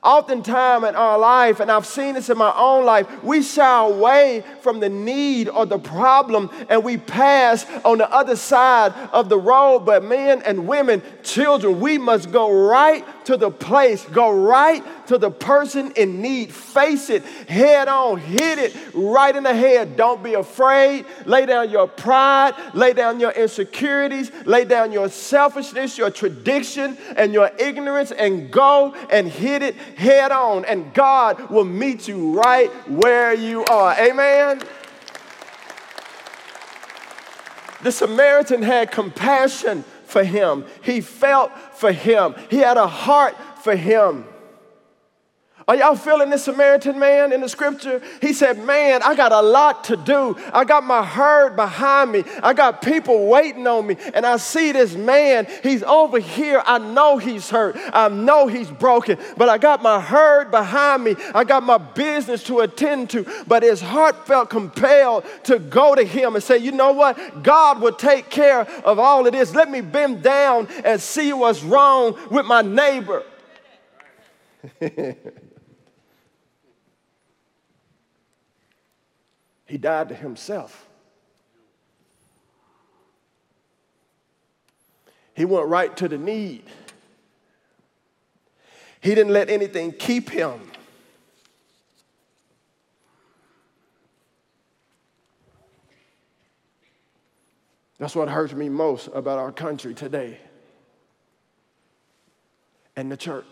Oftentimes 0.03 0.85
in 0.85 0.95
our 0.95 1.19
life, 1.19 1.61
and 1.61 1.71
I've 1.71 1.87
seen 1.87 2.15
this 2.15 2.31
in 2.31 2.39
my 2.39 2.53
own 2.57 2.85
life, 2.85 3.23
we 3.23 3.43
shy 3.43 3.85
away 3.85 4.45
from 4.61 4.81
the 4.81 4.89
need 4.89 5.49
or 5.49 5.67
the 5.67 5.79
problem 5.79 6.51
and 6.69 6.83
we 6.85 6.97
pass 6.97 7.67
on 7.85 7.99
the 7.99 8.11
other 8.11 8.37
side 8.37 8.93
of 9.13 9.29
the 9.29 9.39
road. 9.39 9.81
But 9.81 10.05
men 10.05 10.43
and 10.43 10.67
women, 10.67 11.03
children, 11.23 11.81
we 11.81 11.99
must 11.99 12.33
go 12.33 12.51
right 12.51 13.05
to 13.27 13.37
the 13.37 13.51
place, 13.51 14.05
go 14.07 14.31
right 14.31 14.83
to 15.07 15.19
the 15.19 15.31
person 15.31 15.93
in 15.93 16.21
need. 16.21 16.53
Face 16.53 17.11
it 17.11 17.25
head 17.25 17.89
on, 17.89 18.19
hit 18.19 18.59
it 18.59 18.77
right 18.95 19.35
in 19.35 19.43
the 19.43 19.55
head. 19.55 19.97
Don't 19.97 20.23
be 20.23 20.35
afraid. 20.35 21.07
Lay 21.27 21.47
down 21.47 21.71
your 21.71 21.87
pride, 21.87 22.55
lay 22.75 22.93
down 22.93 23.21
your 23.21 23.33
insecurities, 23.33 24.31
lay 24.45 24.65
down 24.65 24.93
your 24.93 25.09
selfishness, 25.09 25.99
your 25.99 26.11
tradition, 26.11 26.97
and 27.17 27.33
your 27.33 27.51
ignorance, 27.59 28.13
and 28.13 28.51
go 28.51 28.95
and 29.11 29.29
hit 29.29 29.63
it 29.63 29.77
head 29.77 30.33
on. 30.33 30.65
And 30.65 30.93
God 30.95 31.51
will 31.51 31.65
meet 31.65 32.09
you 32.09 32.41
right 32.41 32.71
where 32.89 33.35
you 33.35 33.65
are. 33.67 33.95
Amen. 33.99 34.63
The 37.83 37.91
Samaritan 37.91 38.63
had 38.63 38.93
compassion 38.93 39.85
for 40.05 40.23
him. 40.23 40.65
He 40.83 41.01
felt 41.01 41.51
for 41.83 41.93
him. 41.93 42.37
He 42.49 42.59
had 42.59 42.77
a 42.77 42.87
heart 42.87 43.35
for 43.65 43.75
him. 43.75 44.25
Are 45.69 45.77
y'all 45.77 45.95
feeling 45.95 46.31
this 46.31 46.45
Samaritan 46.45 46.99
man 46.99 47.33
in 47.33 47.41
the 47.41 47.49
scripture? 47.49 48.03
He 48.21 48.33
said, 48.33 48.59
Man, 48.59 49.03
I 49.03 49.15
got 49.15 49.33
a 49.33 49.41
lot 49.41 49.85
to 49.85 49.97
do. 49.97 50.37
I 50.53 50.65
got 50.65 50.83
my 50.83 51.05
herd 51.05 51.55
behind 51.57 52.11
me. 52.11 52.25
I 52.43 52.53
got 52.53 52.83
people 52.83 53.27
waiting 53.27 53.67
on 53.67 53.87
me. 53.87 53.97
And 54.15 54.27
I 54.27 54.39
see 54.39 54.73
this 54.73 54.95
man. 54.95 55.47
He's 55.63 55.83
over 55.83 56.19
here. 56.19 56.63
I 56.67 56.79
know 56.79 57.19
he's 57.19 57.49
hurt. 57.49 57.77
I 57.93 58.09
know 58.09 58.49
he's 58.49 58.71
broken. 58.71 59.19
But 59.37 59.49
I 59.49 59.59
got 59.59 59.83
my 59.83 60.01
herd 60.01 60.51
behind 60.51 61.05
me. 61.05 61.15
I 61.35 61.45
got 61.45 61.63
my 61.63 61.79
business 61.79 62.43
to 62.45 62.61
attend 62.61 63.11
to. 63.11 63.27
But 63.47 63.63
his 63.63 63.81
heart 63.81 64.27
felt 64.27 64.51
compelled 64.51 65.25
to 65.45 65.59
go 65.59 65.95
to 65.95 66.03
him 66.03 66.35
and 66.35 66.43
say, 66.43 66.59
You 66.59 66.73
know 66.73 66.93
what? 66.93 67.43
God 67.43 67.81
will 67.81 67.95
take 67.95 68.31
care 68.31 68.63
of 68.85 68.99
all 68.99 69.27
of 69.27 69.33
this. 69.33 69.55
Let 69.55 69.71
me 69.71 69.81
bend 69.81 70.23
down 70.23 70.67
and 70.85 71.01
see 71.01 71.33
what's 71.33 71.63
wrong 71.63 72.19
with 72.31 72.47
my 72.47 72.63
neighbor. 72.63 73.23
He 79.73 79.79
died 79.79 80.11
to 80.11 80.15
himself. 80.15 80.87
He 85.33 85.47
went 85.47 85.67
right 85.67 85.97
to 85.97 86.09
the 86.09 86.19
need. 86.19 86.65
He 89.01 89.15
didn't 89.15 89.33
let 89.33 89.49
anything 89.49 89.93
keep 89.93 90.29
him. 90.29 90.61
That's 97.99 98.15
what 98.15 98.29
hurts 98.29 98.53
me 98.53 98.69
most 98.69 99.09
about 99.15 99.39
our 99.39 99.53
country 99.53 99.95
today 99.95 100.39
and 102.95 103.11
the 103.11 103.17
church. 103.17 103.47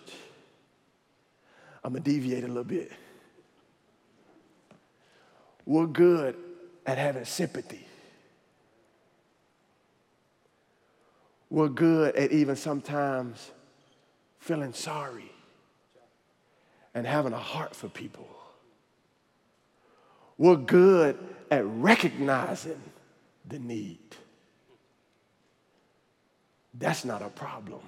I'm 1.83 1.95
going 1.95 2.03
to 2.03 2.11
deviate 2.11 2.45
a 2.45 2.49
little 2.49 2.63
bit. 2.63 2.93
We're 5.71 5.87
good 5.87 6.35
at 6.85 6.99
having 6.99 7.25
sympathy. 7.25 7.87
We're 11.49 11.69
good 11.69 12.17
at 12.17 12.33
even 12.33 12.57
sometimes 12.57 13.53
feeling 14.41 14.73
sorry 14.73 15.31
and 16.93 17.07
having 17.07 17.33
a 17.33 17.39
heart 17.39 17.77
for 17.77 17.87
people. 17.89 18.27
We're 20.39 20.57
good 20.57 21.17
at 21.53 21.65
recognizing 21.65 22.83
the 23.47 23.61
need. 23.61 24.17
That's 26.75 27.05
not 27.05 27.23
a 27.23 27.29
problem. 27.29 27.83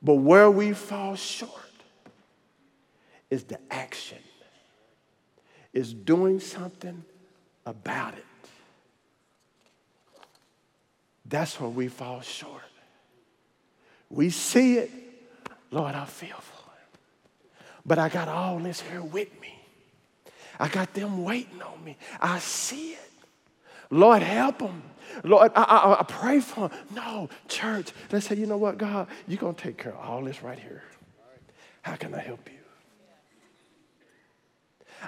But 0.00 0.14
where 0.14 0.50
we 0.50 0.72
fall 0.72 1.16
short 1.16 1.50
is 3.28 3.44
the 3.44 3.58
action 3.70 4.20
is 5.72 5.92
doing 5.94 6.40
something 6.40 7.04
about 7.64 8.14
it. 8.14 8.24
That's 11.24 11.58
where 11.58 11.70
we 11.70 11.88
fall 11.88 12.20
short. 12.20 12.62
We 14.10 14.28
see 14.30 14.76
it, 14.76 14.90
Lord, 15.70 15.94
I 15.94 16.04
feel 16.04 16.36
for 16.36 16.70
it. 16.72 17.64
But 17.86 17.98
I 17.98 18.08
got 18.08 18.28
all 18.28 18.58
this 18.58 18.80
here 18.80 19.02
with 19.02 19.40
me. 19.40 19.58
I 20.60 20.68
got 20.68 20.92
them 20.92 21.24
waiting 21.24 21.62
on 21.62 21.82
me. 21.82 21.96
I 22.20 22.38
see 22.38 22.92
it. 22.92 23.10
Lord, 23.90 24.22
help 24.22 24.58
them. 24.58 24.82
Lord, 25.24 25.52
I, 25.54 25.62
I, 25.62 26.00
I 26.00 26.02
pray 26.04 26.40
for 26.40 26.68
them. 26.68 26.78
No, 26.94 27.28
church, 27.48 27.92
let's 28.10 28.26
say, 28.26 28.36
you 28.36 28.46
know 28.46 28.56
what, 28.56 28.78
God, 28.78 29.08
you're 29.26 29.38
going 29.38 29.54
to 29.54 29.62
take 29.62 29.78
care 29.78 29.92
of 29.92 30.00
all 30.00 30.22
this 30.22 30.42
right 30.42 30.58
here. 30.58 30.82
How 31.82 31.96
can 31.96 32.14
I 32.14 32.20
help 32.20 32.48
you? 32.50 32.61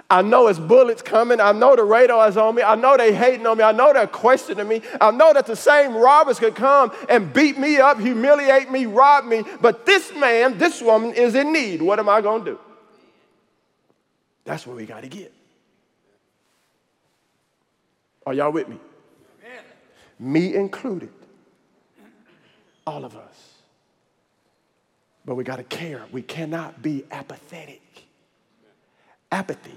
I 0.09 0.21
know 0.21 0.47
it's 0.47 0.59
bullets 0.59 1.01
coming. 1.01 1.39
I 1.39 1.51
know 1.51 1.75
the 1.75 1.83
radar 1.83 2.27
is 2.27 2.37
on 2.37 2.55
me. 2.55 2.61
I 2.61 2.75
know 2.75 2.97
they 2.97 3.13
hating 3.13 3.45
on 3.47 3.57
me. 3.57 3.63
I 3.63 3.71
know 3.71 3.93
they're 3.93 4.07
questioning 4.07 4.67
me. 4.67 4.81
I 4.99 5.11
know 5.11 5.33
that 5.33 5.45
the 5.45 5.55
same 5.55 5.95
robbers 5.95 6.39
could 6.39 6.55
come 6.55 6.91
and 7.09 7.31
beat 7.33 7.57
me 7.57 7.77
up, 7.77 7.99
humiliate 7.99 8.69
me, 8.69 8.85
rob 8.85 9.25
me. 9.25 9.43
But 9.61 9.85
this 9.85 10.13
man, 10.15 10.57
this 10.57 10.81
woman 10.81 11.13
is 11.13 11.33
in 11.33 11.51
need. 11.51 11.81
What 11.81 11.99
am 11.99 12.09
I 12.09 12.21
going 12.21 12.45
to 12.45 12.51
do? 12.51 12.59
That's 14.43 14.67
where 14.67 14.75
we 14.75 14.85
got 14.85 15.01
to 15.01 15.09
get. 15.09 15.33
Are 18.27 18.33
y'all 18.33 18.51
with 18.51 18.67
me? 18.67 18.77
Me 20.19 20.53
included. 20.53 21.09
All 22.85 23.03
of 23.03 23.15
us. 23.15 23.53
But 25.25 25.35
we 25.35 25.43
got 25.43 25.55
to 25.55 25.63
care. 25.63 26.03
We 26.11 26.21
cannot 26.21 26.81
be 26.81 27.03
apathetic. 27.11 27.81
Apathy 29.31 29.73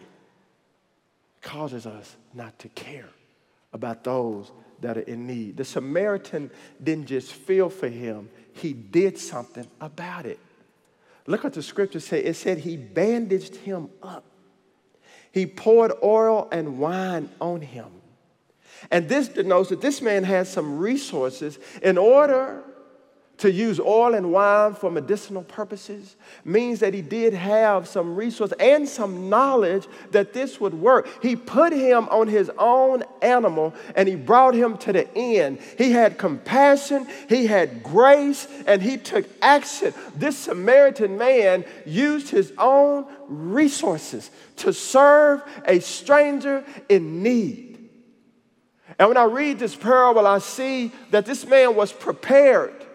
causes 1.49 1.87
us 1.87 2.15
not 2.35 2.59
to 2.59 2.69
care 2.69 3.09
about 3.73 4.05
those 4.05 4.53
that 4.83 4.99
are 4.99 5.09
in 5.13 5.27
need. 5.27 5.57
The 5.57 5.65
Samaritan 5.65 6.51
didn't 6.83 7.07
just 7.07 7.33
feel 7.33 7.71
for 7.71 7.89
him, 7.89 8.29
he 8.53 8.75
did 8.75 9.17
something 9.17 9.67
about 9.81 10.27
it. 10.27 10.39
Look 11.27 11.45
what 11.45 11.55
the 11.55 11.63
scripture 11.63 12.01
said. 12.01 12.27
It 12.27 12.37
said 12.37 12.59
he 12.59 12.77
bandaged 12.77 13.57
him 13.57 13.89
up. 14.03 14.25
He 15.33 15.47
poured 15.47 15.93
oil 16.03 16.49
and 16.53 16.79
wine 16.79 17.31
on 17.41 17.63
him. 17.63 17.87
And 18.91 19.09
this 19.09 19.29
denotes 19.29 19.71
that 19.71 19.81
this 19.81 20.03
man 20.03 20.25
had 20.25 20.47
some 20.47 20.79
resources 20.79 21.59
in 21.83 21.97
order 21.97 22.63
to 23.39 23.51
use 23.51 23.79
oil 23.79 24.15
and 24.15 24.33
wine 24.33 24.75
for 24.75 24.91
medicinal 24.91 25.45
purposes 25.45 26.17
means 26.45 26.81
that 26.81 26.93
he 26.93 27.03
did 27.03 27.33
have 27.33 27.87
some 27.87 28.17
resource 28.17 28.53
and 28.59 28.89
some 28.89 29.29
knowledge 29.29 29.87
that 30.11 30.33
this 30.33 30.61
would 30.61 30.75
work. 30.75 31.09
He 31.23 31.37
put 31.37 31.73
him 31.73 32.09
on 32.09 32.27
his 32.27 32.51
own 32.59 33.05
animal 33.23 33.75
and 33.95 34.09
he 34.09 34.17
brought 34.17 34.55
him 34.55 34.77
to 34.79 34.93
the 34.93 35.17
end. 35.17 35.61
He 35.79 35.93
had 35.93 36.19
compassion, 36.19 37.07
he 37.29 37.47
had 37.47 37.83
grace, 37.83 38.49
and 38.67 38.83
he 38.83 38.97
took 38.97 39.25
action. 39.41 39.95
This 40.17 40.37
Samaritan 40.37 41.17
man 41.17 41.65
used 41.87 42.31
his 42.31 42.53
own 42.59 43.07
resources 43.29 44.31
to 44.57 44.73
serve 44.73 45.43
a 45.65 45.79
stranger 45.81 46.65
in 46.89 47.23
need. 47.23 47.69
And 48.99 49.09
when 49.09 49.17
I 49.17 49.25
read 49.25 49.61
this 49.61 49.77
parable, 49.77 50.27
I 50.27 50.39
see 50.39 50.91
that 51.13 51.25
this 51.25 51.47
man 51.47 51.77
was 51.77 51.93
prepared. 51.93 52.87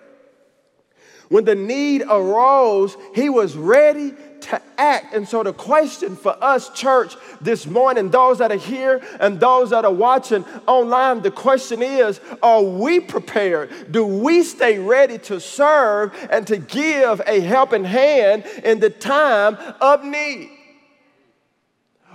When 1.33 1.45
the 1.45 1.55
need 1.55 2.03
arose, 2.07 2.95
he 3.15 3.27
was 3.27 3.55
ready 3.55 4.13
to 4.41 4.61
act. 4.77 5.15
And 5.15 5.27
so, 5.27 5.41
the 5.41 5.51
question 5.51 6.15
for 6.15 6.37
us, 6.39 6.69
church, 6.69 7.15
this 7.41 7.65
morning, 7.65 8.11
those 8.11 8.37
that 8.37 8.51
are 8.51 8.55
here 8.55 9.01
and 9.19 9.39
those 9.39 9.71
that 9.71 9.83
are 9.83 9.91
watching 9.91 10.45
online, 10.67 11.23
the 11.23 11.31
question 11.31 11.81
is 11.81 12.21
Are 12.43 12.61
we 12.61 12.99
prepared? 12.99 13.91
Do 13.91 14.05
we 14.05 14.43
stay 14.43 14.77
ready 14.77 15.17
to 15.29 15.39
serve 15.39 16.13
and 16.29 16.45
to 16.45 16.57
give 16.57 17.19
a 17.25 17.39
helping 17.39 17.83
hand 17.83 18.45
in 18.63 18.79
the 18.79 18.91
time 18.91 19.57
of 19.81 20.05
need? 20.05 20.51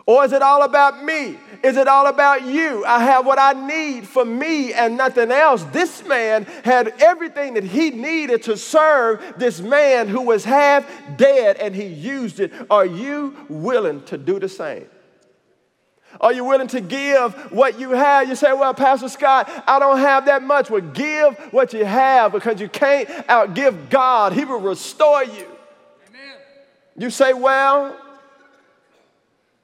Or 0.08 0.24
is 0.24 0.32
it 0.32 0.40
all 0.40 0.62
about 0.62 1.04
me? 1.04 1.36
Is 1.62 1.76
it 1.76 1.86
all 1.86 2.06
about 2.06 2.42
you? 2.42 2.82
I 2.86 3.02
have 3.04 3.26
what 3.26 3.38
I 3.38 3.52
need 3.52 4.08
for 4.08 4.24
me 4.24 4.72
and 4.72 4.96
nothing 4.96 5.30
else. 5.30 5.64
This 5.64 6.02
man 6.06 6.44
had 6.64 6.94
everything 6.98 7.52
that 7.54 7.64
he 7.64 7.90
needed 7.90 8.44
to 8.44 8.56
serve 8.56 9.34
this 9.36 9.60
man 9.60 10.08
who 10.08 10.22
was 10.22 10.46
half 10.46 10.90
dead 11.18 11.58
and 11.58 11.74
he 11.74 11.84
used 11.84 12.40
it. 12.40 12.54
Are 12.70 12.86
you 12.86 13.36
willing 13.50 14.02
to 14.04 14.16
do 14.16 14.40
the 14.40 14.48
same? 14.48 14.86
Are 16.22 16.32
you 16.32 16.42
willing 16.42 16.68
to 16.68 16.80
give 16.80 17.34
what 17.52 17.78
you 17.78 17.90
have? 17.90 18.30
You 18.30 18.34
say, 18.34 18.54
Well, 18.54 18.72
Pastor 18.72 19.10
Scott, 19.10 19.50
I 19.66 19.78
don't 19.78 19.98
have 19.98 20.24
that 20.24 20.42
much. 20.42 20.70
Well, 20.70 20.80
give 20.80 21.36
what 21.50 21.74
you 21.74 21.84
have 21.84 22.32
because 22.32 22.62
you 22.62 22.70
can't 22.70 23.10
outgive 23.28 23.90
God. 23.90 24.32
He 24.32 24.46
will 24.46 24.60
restore 24.60 25.22
you. 25.24 25.46
Amen. 26.08 26.36
You 26.96 27.10
say, 27.10 27.34
Well, 27.34 27.94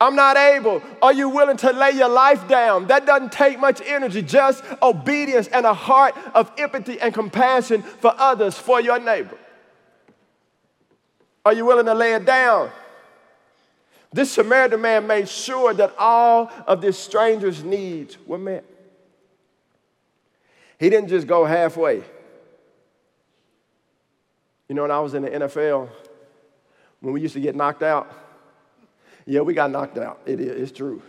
I'm 0.00 0.16
not 0.16 0.36
able. 0.36 0.82
Are 1.00 1.12
you 1.12 1.28
willing 1.28 1.56
to 1.58 1.72
lay 1.72 1.92
your 1.92 2.08
life 2.08 2.46
down? 2.48 2.88
That 2.88 3.06
doesn't 3.06 3.32
take 3.32 3.58
much 3.58 3.80
energy, 3.84 4.22
just 4.22 4.64
obedience 4.82 5.46
and 5.48 5.64
a 5.64 5.72
heart 5.72 6.16
of 6.34 6.50
empathy 6.58 7.00
and 7.00 7.14
compassion 7.14 7.82
for 7.82 8.12
others, 8.18 8.58
for 8.58 8.80
your 8.80 8.98
neighbor. 8.98 9.38
Are 11.44 11.52
you 11.52 11.64
willing 11.64 11.86
to 11.86 11.94
lay 11.94 12.14
it 12.14 12.24
down? 12.24 12.70
This 14.12 14.32
Samaritan 14.32 14.80
man 14.80 15.06
made 15.06 15.28
sure 15.28 15.74
that 15.74 15.94
all 15.98 16.50
of 16.66 16.80
this 16.80 16.98
stranger's 16.98 17.62
needs 17.62 18.16
were 18.26 18.38
met. 18.38 18.64
He 20.78 20.90
didn't 20.90 21.08
just 21.08 21.26
go 21.26 21.44
halfway. 21.44 22.02
You 24.68 24.74
know, 24.74 24.82
when 24.82 24.90
I 24.90 25.00
was 25.00 25.14
in 25.14 25.22
the 25.22 25.30
NFL, 25.30 25.88
when 27.00 27.12
we 27.12 27.20
used 27.20 27.34
to 27.34 27.40
get 27.40 27.54
knocked 27.54 27.82
out, 27.82 28.23
yeah, 29.26 29.40
we 29.40 29.54
got 29.54 29.70
knocked 29.70 29.98
out. 29.98 30.20
It 30.26 30.40
is, 30.40 30.62
it's 30.62 30.72
true. 30.72 31.02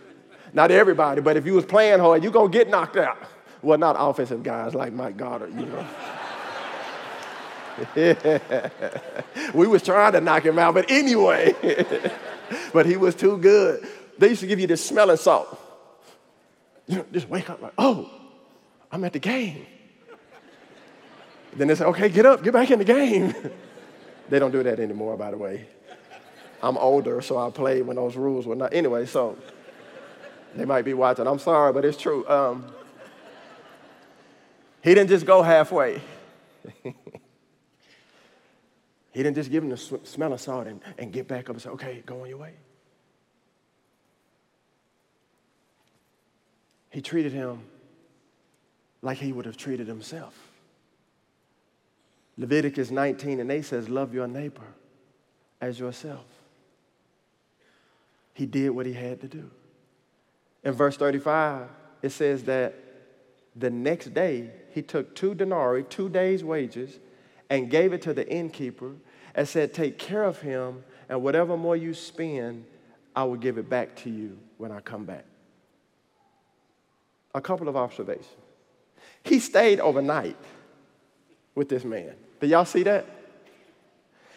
Not 0.52 0.70
everybody, 0.70 1.20
but 1.20 1.36
if 1.36 1.44
you 1.44 1.54
was 1.54 1.66
playing 1.66 2.00
hard, 2.00 2.22
you're 2.22 2.32
going 2.32 2.50
to 2.50 2.58
get 2.58 2.68
knocked 2.68 2.96
out. 2.96 3.18
Well, 3.62 3.78
not 3.78 3.96
offensive 3.98 4.42
guys 4.42 4.74
like 4.74 4.92
Mike 4.92 5.16
Goddard, 5.16 5.52
you 5.58 5.66
know. 5.66 5.86
we 9.54 9.66
was 9.66 9.82
trying 9.82 10.12
to 10.12 10.20
knock 10.20 10.44
him 10.44 10.58
out, 10.58 10.74
but 10.74 10.90
anyway. 10.90 11.54
but 12.72 12.86
he 12.86 12.96
was 12.96 13.14
too 13.14 13.36
good. 13.38 13.86
They 14.18 14.28
used 14.28 14.40
to 14.40 14.46
give 14.46 14.60
you 14.60 14.66
this 14.66 14.84
smelling 14.84 15.16
salt. 15.16 15.60
You 16.86 16.98
know, 16.98 17.06
just 17.12 17.28
wake 17.28 17.50
up 17.50 17.60
like, 17.60 17.74
oh, 17.76 18.10
I'm 18.90 19.04
at 19.04 19.12
the 19.12 19.18
game. 19.18 19.66
Then 21.54 21.68
they 21.68 21.74
say, 21.74 21.84
okay, 21.86 22.08
get 22.08 22.26
up, 22.26 22.42
get 22.42 22.52
back 22.52 22.70
in 22.70 22.78
the 22.78 22.84
game. 22.84 23.34
they 24.28 24.38
don't 24.38 24.52
do 24.52 24.62
that 24.62 24.78
anymore, 24.78 25.16
by 25.16 25.30
the 25.30 25.36
way. 25.36 25.66
I'm 26.62 26.78
older, 26.78 27.20
so 27.20 27.38
I 27.38 27.50
played 27.50 27.86
when 27.86 27.96
those 27.96 28.16
rules 28.16 28.46
were 28.46 28.56
not. 28.56 28.72
Anyway, 28.72 29.06
so 29.06 29.36
they 30.54 30.64
might 30.64 30.84
be 30.84 30.94
watching. 30.94 31.26
I'm 31.26 31.38
sorry, 31.38 31.72
but 31.72 31.84
it's 31.84 31.98
true. 31.98 32.26
Um, 32.28 32.66
he 34.82 34.94
didn't 34.94 35.10
just 35.10 35.26
go 35.26 35.42
halfway. 35.42 36.00
he 36.82 36.92
didn't 39.12 39.34
just 39.34 39.50
give 39.50 39.62
him 39.62 39.70
the 39.70 39.76
smell 39.76 40.32
of 40.32 40.40
salt 40.40 40.66
and, 40.66 40.80
and 40.98 41.12
get 41.12 41.28
back 41.28 41.48
up 41.48 41.56
and 41.56 41.62
say, 41.62 41.70
okay, 41.70 42.02
go 42.06 42.22
on 42.22 42.28
your 42.28 42.38
way. 42.38 42.54
He 46.90 47.02
treated 47.02 47.32
him 47.32 47.60
like 49.02 49.18
he 49.18 49.32
would 49.32 49.44
have 49.44 49.56
treated 49.56 49.86
himself. 49.86 50.34
Leviticus 52.38 52.90
19 52.90 53.40
and 53.40 53.50
8 53.50 53.64
says, 53.64 53.88
Love 53.88 54.14
your 54.14 54.26
neighbor 54.26 54.62
as 55.60 55.78
yourself 55.78 56.24
he 58.36 58.44
did 58.44 58.68
what 58.68 58.84
he 58.84 58.92
had 58.92 59.22
to 59.22 59.28
do. 59.28 59.50
In 60.62 60.74
verse 60.74 60.98
35, 60.98 61.68
it 62.02 62.10
says 62.10 62.42
that 62.42 62.74
the 63.56 63.70
next 63.70 64.12
day 64.12 64.50
he 64.74 64.82
took 64.82 65.14
two 65.14 65.34
denarii, 65.34 65.84
two 65.84 66.10
days' 66.10 66.44
wages, 66.44 66.98
and 67.48 67.70
gave 67.70 67.94
it 67.94 68.02
to 68.02 68.12
the 68.12 68.30
innkeeper 68.30 68.92
and 69.34 69.48
said, 69.48 69.72
Take 69.72 69.98
care 69.98 70.22
of 70.22 70.42
him, 70.42 70.84
and 71.08 71.22
whatever 71.22 71.56
more 71.56 71.76
you 71.76 71.94
spend, 71.94 72.66
I 73.14 73.24
will 73.24 73.36
give 73.36 73.56
it 73.56 73.70
back 73.70 73.96
to 74.02 74.10
you 74.10 74.36
when 74.58 74.70
I 74.70 74.80
come 74.80 75.06
back. 75.06 75.24
A 77.34 77.40
couple 77.40 77.70
of 77.70 77.76
observations. 77.76 78.28
He 79.22 79.40
stayed 79.40 79.80
overnight 79.80 80.36
with 81.54 81.70
this 81.70 81.84
man. 81.84 82.12
Did 82.38 82.50
y'all 82.50 82.66
see 82.66 82.82
that? 82.82 83.06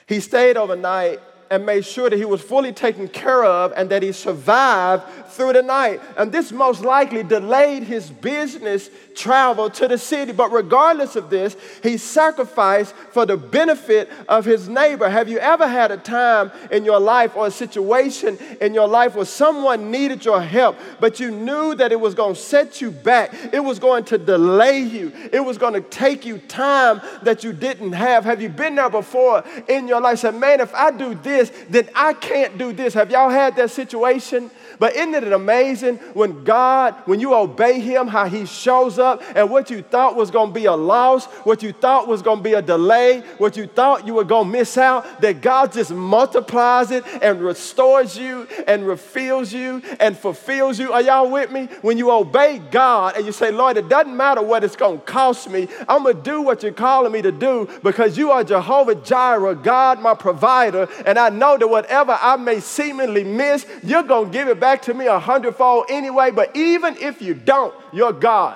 He 0.08 0.22
stayed 0.22 0.56
overnight 0.56 1.20
and 1.50 1.66
made 1.66 1.86
sure 1.86 2.10
that 2.10 2.18
he 2.18 2.26
was 2.26 2.42
fully 2.42 2.72
taken 2.72 3.08
care 3.08 3.44
of 3.44 3.74
and 3.76 3.90
that 3.90 4.04
he 4.04 4.12
survived 4.12 5.04
through 5.30 5.54
the 5.54 5.62
night. 5.62 6.02
And 6.18 6.32
this 6.32 6.52
most 6.52 6.82
likely 6.82 7.24
delayed 7.24 7.84
his 7.84 8.10
business 8.10 8.90
travel 9.16 9.70
to 9.72 9.88
the 9.88 9.98
city. 9.98 10.32
But 10.32 10.52
regardless 10.52 11.16
of 11.16 11.30
this, 11.30 11.56
he 11.82 11.98
sacrificed 11.98 12.94
for 13.12 13.26
the 13.26 13.38
benefit 13.38 14.10
of 14.28 14.46
his 14.46 14.70
neighbor. 14.70 15.10
Have 15.10 15.30
you 15.30 15.40
ever 15.40 15.68
had 15.68 15.92
a 15.92 15.98
time 15.98 16.52
in 16.72 16.86
your 16.86 17.00
life 17.00 17.36
or 17.36 17.48
a 17.48 17.52
situation 17.52 18.38
in 18.62 18.74
your 18.74 18.88
life 18.88 19.16
where 19.16 19.26
someone 19.26 19.92
needed 19.92 20.26
your 20.26 20.42
help, 20.42 20.78
but 21.00 21.20
you 21.20 21.32
knew 21.32 21.76
that 21.76 21.92
it 21.92 22.00
was 22.00 22.14
going 22.14 22.36
to 22.36 22.40
set 22.40 22.82
you 22.82 22.92
back? 22.92 23.34
It 23.54 23.64
was 23.64 23.80
going 23.80 24.04
to 24.06 24.18
delay 24.18 24.80
you. 24.80 25.12
It 25.32 25.40
was 25.40 25.58
going 25.58 25.74
to 25.74 25.82
take 25.82 26.26
you 26.26 26.38
time 26.38 27.02
that 27.24 27.44
you 27.44 27.54
didn't 27.54 27.94
have. 27.94 28.26
Have 28.26 28.42
you 28.42 28.50
been 28.50 28.76
there 28.76 28.90
before 28.90 29.44
in 29.68 29.88
your 29.88 30.02
life? 30.02 30.20
Said, 30.20 30.36
man, 30.36 30.60
if 30.60 30.74
I 30.74 30.92
do 30.92 31.16
this, 31.16 31.39
this, 31.40 31.52
then 31.70 31.90
I 31.96 32.14
can't 32.14 32.58
do 32.58 32.74
this. 32.74 32.94
Have 32.94 33.12
y'all 33.12 33.30
had 33.30 33.56
that 33.56 33.72
situation? 33.72 34.52
But 34.80 34.96
isn't 34.96 35.14
it 35.14 35.32
amazing 35.32 35.98
when 36.14 36.46
God, 36.46 36.96
when 37.06 37.20
you 37.20 37.36
obey 37.36 37.82
Him, 37.82 38.08
how 38.08 38.26
He 38.26 38.46
shows 38.46 38.98
up 38.98 39.22
and 39.36 39.50
what 39.50 39.70
you 39.70 39.82
thought 39.82 40.16
was 40.16 40.32
going 40.32 40.50
to 40.50 40.54
be 40.54 40.66
a 40.66 40.74
loss, 40.74 41.26
what 41.44 41.62
you 41.62 41.74
thought 41.74 42.08
was 42.08 42.22
going 42.22 42.38
to 42.38 42.44
be 42.44 42.54
a 42.54 42.62
delay, 42.62 43.20
what 43.38 43.58
you 43.58 43.68
thought 43.68 44.08
you 44.08 44.14
were 44.14 44.24
going 44.24 44.46
to 44.46 44.58
miss 44.58 44.78
out, 44.78 45.22
that 45.22 45.42
God 45.42 45.74
just 45.74 45.92
multiplies 45.92 46.92
it 46.92 47.04
and 47.22 47.42
restores 47.42 48.18
you 48.18 48.48
and 48.68 48.88
refills 48.88 49.52
you 49.52 49.82
and 50.00 50.18
fulfills 50.18 50.80
you. 50.80 50.94
Are 50.94 51.02
y'all 51.02 51.30
with 51.30 51.52
me? 51.52 51.66
When 51.82 51.98
you 51.98 52.12
obey 52.12 52.60
God 52.72 53.18
and 53.18 53.26
you 53.26 53.34
say, 53.34 53.52
Lord, 53.52 53.76
it 53.76 53.90
doesn't 53.90 54.16
matter 54.16 54.42
what 54.42 54.64
it's 54.64 54.78
going 54.78 55.00
to 55.00 55.06
cost 55.06 55.50
me, 55.50 55.68
I'm 55.90 56.04
going 56.04 56.16
to 56.16 56.22
do 56.22 56.42
what 56.42 56.64
you're 56.64 56.72
calling 56.72 57.12
me 57.12 57.22
to 57.22 57.34
do 57.34 57.68
because 57.84 58.18
you 58.18 58.32
are 58.32 58.46
Jehovah 58.46 58.96
Jireh, 58.96 59.56
God, 59.56 60.02
my 60.02 60.14
provider, 60.14 60.88
and 61.06 61.20
I 61.20 61.30
know 61.30 61.58
that 61.58 61.68
whatever 61.68 62.18
I 62.22 62.38
may 62.38 62.62
seemingly 62.62 63.26
miss, 63.26 63.66
you're 63.84 64.04
going 64.04 64.28
to 64.28 64.32
give 64.32 64.48
it 64.48 64.60
back 64.60 64.69
back 64.70 64.84
to 64.84 64.94
me 64.94 65.08
a 65.08 65.18
hundredfold 65.18 65.86
anyway, 65.90 66.30
but 66.30 66.56
even 66.56 66.96
if 66.98 67.24
you 67.24 67.34
don't, 67.34 67.74
you're 67.92 68.14
God. 68.14 68.56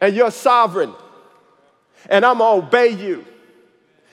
And 0.00 0.14
you're 0.14 0.30
sovereign. 0.30 0.94
And 2.08 2.24
I'm 2.24 2.38
to 2.38 2.44
obey 2.44 2.90
you 2.90 3.24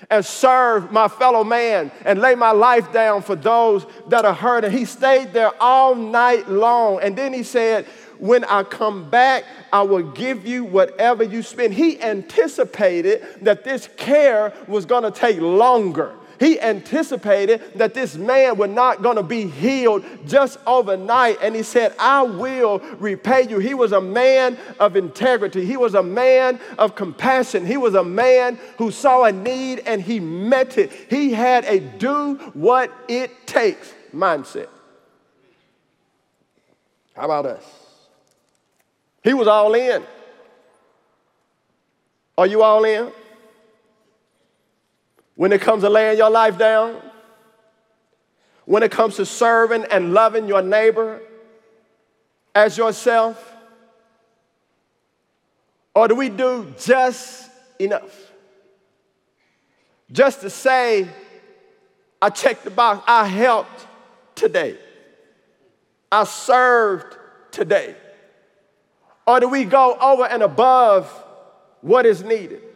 and 0.10 0.26
serve 0.26 0.92
my 0.92 1.08
fellow 1.08 1.44
man 1.44 1.92
and 2.06 2.20
lay 2.22 2.34
my 2.34 2.50
life 2.50 2.92
down 2.92 3.22
for 3.22 3.36
those 3.36 3.86
that 4.08 4.26
are 4.26 4.34
hurt. 4.34 4.66
And 4.66 4.74
he 4.74 4.86
stayed 4.86 5.32
there 5.32 5.52
all 5.62 5.94
night 5.94 6.50
long. 6.50 7.02
And 7.04 7.16
then 7.16 7.32
he 7.32 7.44
said, 7.44 7.86
When 8.18 8.44
I 8.46 8.64
come 8.64 9.12
back, 9.12 9.44
I 9.72 9.84
will 9.84 10.12
give 10.12 10.44
you 10.44 10.64
whatever 10.64 11.24
you 11.24 11.44
spend. 11.44 11.76
He 11.76 12.02
anticipated 12.02 13.24
that 13.44 13.64
this 13.64 13.88
care 13.96 14.54
was 14.68 14.88
going 14.88 15.04
to 15.04 15.12
take 15.12 15.40
longer. 15.40 16.16
He 16.40 16.60
anticipated 16.60 17.74
that 17.76 17.94
this 17.94 18.16
man 18.16 18.58
was 18.58 18.70
not 18.70 19.02
going 19.02 19.18
to 19.18 19.24
be 19.24 19.48
healed 19.48 20.06
just 20.26 20.58
overnight. 20.66 21.38
And 21.42 21.54
he 21.54 21.64
said, 21.64 21.94
I 22.00 22.24
will 22.24 22.80
repay 22.98 23.48
you. 23.50 23.60
He 23.60 23.74
was 23.74 23.92
a 23.92 24.00
man 24.00 24.58
of 24.80 24.96
integrity. 24.96 25.66
He 25.66 25.76
was 25.76 25.96
a 25.96 26.04
man 26.04 26.60
of 26.78 26.96
compassion. 26.96 27.66
He 27.66 27.76
was 27.76 27.94
a 27.94 28.04
man 28.04 28.58
who 28.78 28.90
saw 28.90 29.26
a 29.26 29.32
need 29.34 29.80
and 29.86 30.02
he 30.02 30.22
met 30.22 30.78
it. 30.78 30.92
He 31.10 31.34
had 31.34 31.66
a 31.66 31.80
do 31.80 32.36
what 32.54 32.92
it 33.10 33.46
takes 33.46 33.94
mindset. 34.16 34.70
How 37.16 37.26
about 37.26 37.48
us? 37.48 37.66
He 39.24 39.34
was 39.34 39.48
all 39.48 39.74
in. 39.74 40.04
Are 42.38 42.48
you 42.48 42.64
all 42.64 42.86
in? 42.86 43.12
When 45.40 45.54
it 45.54 45.62
comes 45.62 45.84
to 45.84 45.90
laying 45.90 46.18
your 46.18 46.30
life 46.30 46.58
down, 46.58 47.02
when 48.66 48.84
it 48.84 48.92
comes 48.92 49.16
to 49.16 49.26
serving 49.26 49.86
and 49.86 50.14
loving 50.14 50.50
your 50.50 50.62
neighbor 50.62 51.22
as 52.54 52.78
yourself, 52.78 53.56
Or 55.96 56.10
do 56.10 56.16
we 56.16 56.28
do 56.28 56.74
just 56.78 57.50
enough? 57.80 58.32
Just 60.12 60.42
to 60.42 60.50
say, 60.50 61.08
I 62.22 62.30
checked 62.30 62.66
the 62.66 62.70
box, 62.70 63.02
I 63.08 63.26
helped 63.26 63.88
today, 64.36 64.78
I 66.12 66.26
served 66.26 67.18
today. 67.52 67.96
Or 69.26 69.40
do 69.40 69.48
we 69.48 69.64
go 69.64 69.98
over 70.02 70.26
and 70.26 70.44
above 70.44 71.08
what 71.80 72.06
is 72.06 72.24
needed? 72.26 72.69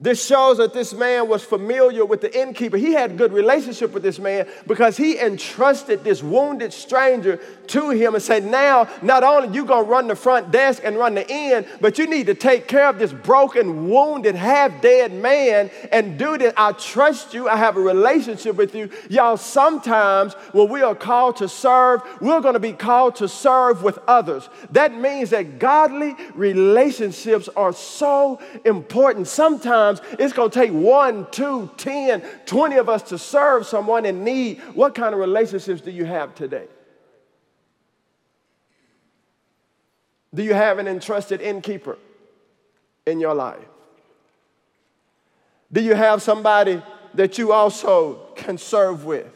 This 0.00 0.24
shows 0.24 0.58
that 0.58 0.72
this 0.72 0.94
man 0.94 1.26
was 1.26 1.42
familiar 1.42 2.04
with 2.04 2.20
the 2.20 2.40
innkeeper. 2.40 2.76
He 2.76 2.92
had 2.92 3.18
good 3.18 3.32
relationship 3.32 3.92
with 3.92 4.04
this 4.04 4.20
man 4.20 4.46
because 4.68 4.96
he 4.96 5.18
entrusted 5.18 6.04
this 6.04 6.22
wounded 6.22 6.72
stranger 6.72 7.40
to 7.66 7.90
him 7.90 8.14
and 8.14 8.22
said, 8.22 8.44
Now, 8.44 8.88
not 9.02 9.24
only 9.24 9.52
you 9.52 9.64
gonna 9.64 9.82
run 9.82 10.06
the 10.06 10.14
front 10.14 10.52
desk 10.52 10.82
and 10.84 10.96
run 10.96 11.16
the 11.16 11.28
inn, 11.28 11.66
but 11.80 11.98
you 11.98 12.06
need 12.06 12.26
to 12.26 12.34
take 12.34 12.68
care 12.68 12.88
of 12.88 13.00
this 13.00 13.12
broken, 13.12 13.88
wounded, 13.88 14.36
half-dead 14.36 15.12
man 15.12 15.68
and 15.90 16.16
do 16.16 16.38
that. 16.38 16.54
I 16.56 16.72
trust 16.72 17.34
you, 17.34 17.48
I 17.48 17.56
have 17.56 17.76
a 17.76 17.80
relationship 17.80 18.54
with 18.54 18.76
you. 18.76 18.90
Y'all, 19.10 19.36
sometimes 19.36 20.34
when 20.52 20.68
we 20.68 20.80
are 20.80 20.94
called 20.94 21.38
to 21.38 21.48
serve, 21.48 22.02
we're 22.20 22.40
gonna 22.40 22.60
be 22.60 22.72
called 22.72 23.16
to 23.16 23.26
serve 23.26 23.82
with 23.82 23.98
others. 24.06 24.48
That 24.70 24.94
means 24.94 25.30
that 25.30 25.58
godly 25.58 26.14
relationships 26.36 27.48
are 27.56 27.72
so 27.72 28.38
important. 28.64 29.26
Sometimes 29.26 29.87
Sometimes 29.96 30.20
it's 30.20 30.32
going 30.32 30.50
to 30.50 30.58
take 30.58 30.72
one, 30.72 31.26
two, 31.30 31.70
ten, 31.76 32.22
twenty 32.46 32.76
of 32.76 32.88
us 32.88 33.02
to 33.04 33.18
serve 33.18 33.66
someone 33.66 34.04
in 34.04 34.24
need. 34.24 34.60
What 34.74 34.94
kind 34.94 35.14
of 35.14 35.20
relationships 35.20 35.80
do 35.80 35.90
you 35.90 36.04
have 36.04 36.34
today? 36.34 36.66
Do 40.34 40.42
you 40.42 40.54
have 40.54 40.78
an 40.78 40.86
entrusted 40.86 41.40
innkeeper 41.40 41.96
in 43.06 43.18
your 43.18 43.34
life? 43.34 43.64
Do 45.72 45.80
you 45.80 45.94
have 45.94 46.22
somebody 46.22 46.82
that 47.14 47.38
you 47.38 47.52
also 47.52 48.26
can 48.36 48.58
serve 48.58 49.04
with? 49.04 49.26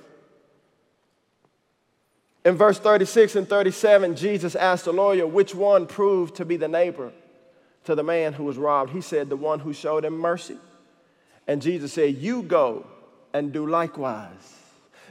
In 2.45 2.57
verse 2.57 2.79
36 2.79 3.37
and 3.37 3.49
37, 3.49 4.17
Jesus 4.17 4.57
asked 4.57 4.85
the 4.85 4.93
lawyer, 4.93 5.27
which 5.27 5.55
one 5.55 5.87
proved 5.87 6.37
to 6.37 6.45
be 6.45 6.57
the 6.57 6.69
neighbor? 6.69 7.13
To 7.85 7.95
the 7.95 8.03
man 8.03 8.33
who 8.33 8.45
was 8.45 8.57
robbed. 8.57 8.91
He 8.91 9.01
said, 9.01 9.29
The 9.29 9.37
one 9.37 9.61
who 9.61 9.73
showed 9.73 10.05
him 10.05 10.19
mercy. 10.19 10.57
And 11.47 11.61
Jesus 11.61 11.93
said, 11.93 12.17
You 12.17 12.43
go 12.43 12.87
and 13.33 13.53
do 13.53 13.67
likewise. 13.67 14.59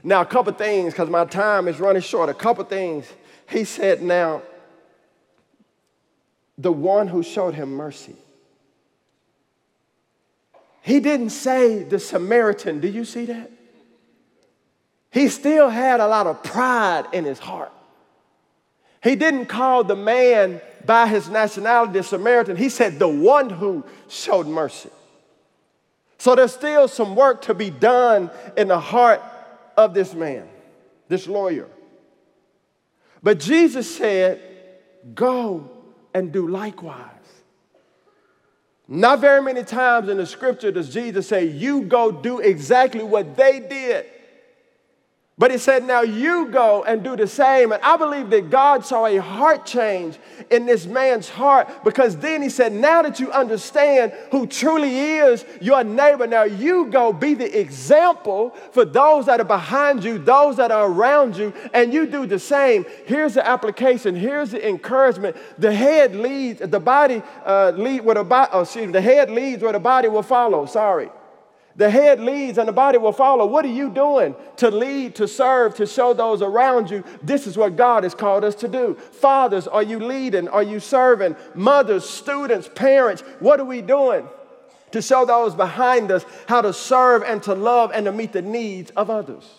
Now, 0.03 0.21
a 0.21 0.25
couple 0.25 0.53
things, 0.53 0.93
because 0.93 1.09
my 1.09 1.25
time 1.25 1.67
is 1.67 1.79
running 1.79 2.01
short. 2.01 2.29
A 2.29 2.33
couple 2.33 2.63
things. 2.63 3.11
He 3.49 3.63
said, 3.63 4.01
Now, 4.01 4.41
the 6.57 6.71
one 6.71 7.07
who 7.07 7.23
showed 7.23 7.53
him 7.53 7.73
mercy. 7.73 8.15
He 10.81 10.99
didn't 10.99 11.29
say 11.29 11.83
the 11.83 11.99
Samaritan. 11.99 12.79
Do 12.79 12.87
you 12.87 13.05
see 13.05 13.25
that? 13.25 13.51
He 15.11 15.27
still 15.27 15.69
had 15.69 15.99
a 15.99 16.07
lot 16.07 16.25
of 16.25 16.41
pride 16.41 17.05
in 17.11 17.25
his 17.25 17.37
heart. 17.37 17.71
He 19.01 19.15
didn't 19.15 19.47
call 19.47 19.83
the 19.83 19.95
man 19.95 20.61
by 20.85 21.07
his 21.07 21.29
nationality 21.29 21.99
a 21.99 22.03
Samaritan. 22.03 22.55
He 22.55 22.69
said, 22.69 22.99
the 22.99 23.07
one 23.07 23.49
who 23.49 23.83
showed 24.07 24.47
mercy. 24.47 24.89
So 26.17 26.35
there's 26.35 26.53
still 26.53 26.87
some 26.87 27.15
work 27.15 27.41
to 27.43 27.55
be 27.55 27.71
done 27.71 28.29
in 28.55 28.67
the 28.67 28.79
heart 28.79 29.23
of 29.75 29.95
this 29.95 30.13
man, 30.13 30.47
this 31.07 31.27
lawyer. 31.27 31.67
But 33.23 33.39
Jesus 33.39 33.93
said, 33.95 34.39
Go 35.15 35.71
and 36.13 36.31
do 36.31 36.47
likewise. 36.47 37.07
Not 38.87 39.19
very 39.19 39.41
many 39.41 39.63
times 39.63 40.09
in 40.09 40.17
the 40.17 40.27
scripture 40.27 40.71
does 40.71 40.93
Jesus 40.93 41.27
say, 41.27 41.45
You 41.45 41.83
go 41.83 42.11
do 42.11 42.39
exactly 42.39 43.03
what 43.03 43.35
they 43.35 43.59
did. 43.59 44.05
But 45.41 45.49
he 45.49 45.57
said, 45.57 45.85
Now 45.85 46.01
you 46.01 46.49
go 46.49 46.83
and 46.83 47.03
do 47.03 47.15
the 47.15 47.25
same. 47.25 47.71
And 47.71 47.81
I 47.81 47.97
believe 47.97 48.29
that 48.29 48.51
God 48.51 48.85
saw 48.85 49.07
a 49.07 49.17
heart 49.17 49.65
change 49.65 50.19
in 50.51 50.67
this 50.67 50.85
man's 50.85 51.29
heart 51.29 51.83
because 51.83 52.15
then 52.17 52.43
he 52.43 52.49
said, 52.49 52.71
Now 52.71 53.01
that 53.01 53.19
you 53.19 53.31
understand 53.31 54.13
who 54.29 54.45
truly 54.45 54.95
is 54.99 55.43
your 55.59 55.83
neighbor, 55.83 56.27
now 56.27 56.43
you 56.43 56.91
go 56.91 57.11
be 57.11 57.33
the 57.33 57.59
example 57.59 58.51
for 58.71 58.85
those 58.85 59.25
that 59.25 59.39
are 59.39 59.43
behind 59.43 60.03
you, 60.03 60.19
those 60.19 60.57
that 60.57 60.69
are 60.69 60.87
around 60.87 61.35
you, 61.35 61.51
and 61.73 61.91
you 61.91 62.05
do 62.05 62.27
the 62.27 62.37
same. 62.37 62.85
Here's 63.07 63.33
the 63.33 63.43
application, 63.43 64.15
here's 64.15 64.51
the 64.51 64.69
encouragement. 64.69 65.35
The 65.57 65.73
head 65.73 66.15
leads, 66.15 66.59
the 66.59 66.79
body 66.79 67.23
uh, 67.47 67.71
lead 67.75 68.01
where 68.01 68.13
the 68.13 68.23
body, 68.23 68.51
oh, 68.53 68.61
excuse 68.61 68.85
me, 68.85 68.91
the 68.91 69.01
head 69.01 69.31
leads 69.31 69.63
where 69.63 69.73
the 69.73 69.79
body 69.79 70.07
will 70.07 70.21
follow. 70.21 70.67
Sorry. 70.67 71.09
The 71.75 71.89
head 71.89 72.19
leads 72.19 72.57
and 72.57 72.67
the 72.67 72.73
body 72.73 72.97
will 72.97 73.13
follow. 73.13 73.45
What 73.45 73.65
are 73.65 73.69
you 73.69 73.89
doing 73.89 74.35
to 74.57 74.69
lead, 74.69 75.15
to 75.15 75.27
serve, 75.27 75.75
to 75.75 75.85
show 75.85 76.13
those 76.13 76.41
around 76.41 76.89
you? 76.89 77.03
This 77.23 77.47
is 77.47 77.57
what 77.57 77.75
God 77.75 78.03
has 78.03 78.13
called 78.13 78.43
us 78.43 78.55
to 78.55 78.67
do. 78.67 78.95
Fathers, 78.95 79.67
are 79.67 79.83
you 79.83 79.99
leading? 79.99 80.47
Are 80.47 80.63
you 80.63 80.79
serving? 80.79 81.35
Mothers, 81.55 82.07
students, 82.09 82.69
parents, 82.75 83.21
what 83.39 83.59
are 83.59 83.65
we 83.65 83.81
doing 83.81 84.27
to 84.91 85.01
show 85.01 85.25
those 85.25 85.55
behind 85.55 86.11
us 86.11 86.25
how 86.47 86.61
to 86.61 86.73
serve 86.73 87.23
and 87.23 87.41
to 87.43 87.55
love 87.55 87.91
and 87.93 88.05
to 88.05 88.11
meet 88.11 88.33
the 88.33 88.41
needs 88.41 88.91
of 88.91 89.09
others? 89.09 89.49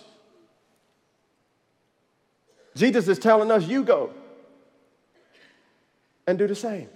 Jesus 2.75 3.09
is 3.09 3.19
telling 3.19 3.51
us, 3.51 3.67
you 3.67 3.85
go 3.85 4.11
and 6.27 6.39
do 6.39 6.47
the 6.47 6.55
same. 6.55 6.89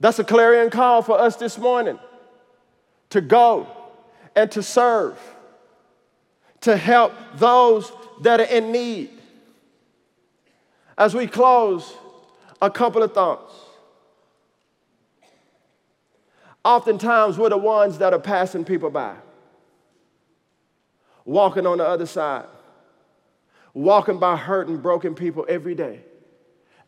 That's 0.00 0.18
a 0.18 0.24
clarion 0.24 0.70
call 0.70 1.02
for 1.02 1.18
us 1.18 1.36
this 1.36 1.58
morning 1.58 1.98
to 3.12 3.20
go 3.20 3.66
and 4.34 4.50
to 4.50 4.62
serve, 4.62 5.18
to 6.62 6.76
help 6.76 7.12
those 7.34 7.92
that 8.22 8.40
are 8.40 8.44
in 8.44 8.72
need. 8.72 9.10
As 10.96 11.14
we 11.14 11.26
close, 11.26 11.92
a 12.62 12.70
couple 12.70 13.02
of 13.02 13.12
thoughts. 13.12 13.52
Oftentimes, 16.64 17.36
we're 17.36 17.50
the 17.50 17.58
ones 17.58 17.98
that 17.98 18.14
are 18.14 18.18
passing 18.18 18.64
people 18.64 18.88
by, 18.88 19.14
walking 21.26 21.66
on 21.66 21.78
the 21.78 21.86
other 21.86 22.06
side, 22.06 22.46
walking 23.74 24.18
by 24.18 24.36
hurt 24.36 24.68
and 24.68 24.82
broken 24.82 25.14
people 25.14 25.44
every 25.50 25.74
day, 25.74 26.00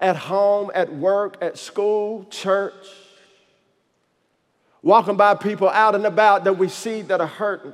at 0.00 0.16
home, 0.16 0.70
at 0.74 0.94
work, 0.94 1.36
at 1.42 1.58
school, 1.58 2.24
church 2.30 2.72
walking 4.84 5.16
by 5.16 5.34
people 5.34 5.68
out 5.70 5.94
and 5.94 6.04
about 6.04 6.44
that 6.44 6.58
we 6.58 6.68
see 6.68 7.00
that 7.00 7.20
are 7.20 7.26
hurting. 7.26 7.72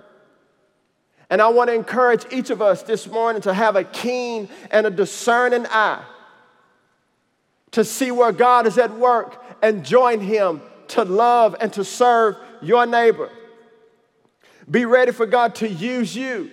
And 1.28 1.42
I 1.42 1.48
want 1.48 1.68
to 1.68 1.74
encourage 1.74 2.24
each 2.32 2.50
of 2.50 2.62
us 2.62 2.82
this 2.82 3.06
morning 3.06 3.42
to 3.42 3.52
have 3.52 3.76
a 3.76 3.84
keen 3.84 4.48
and 4.70 4.86
a 4.86 4.90
discerning 4.90 5.66
eye 5.66 6.02
to 7.72 7.84
see 7.84 8.10
where 8.10 8.32
God 8.32 8.66
is 8.66 8.78
at 8.78 8.96
work 8.96 9.44
and 9.60 9.84
join 9.84 10.20
Him 10.20 10.62
to 10.88 11.04
love 11.04 11.56
and 11.60 11.72
to 11.74 11.84
serve 11.84 12.36
your 12.62 12.86
neighbor. 12.86 13.28
Be 14.70 14.84
ready 14.84 15.12
for 15.12 15.26
God 15.26 15.56
to 15.56 15.68
use 15.68 16.14
you 16.14 16.50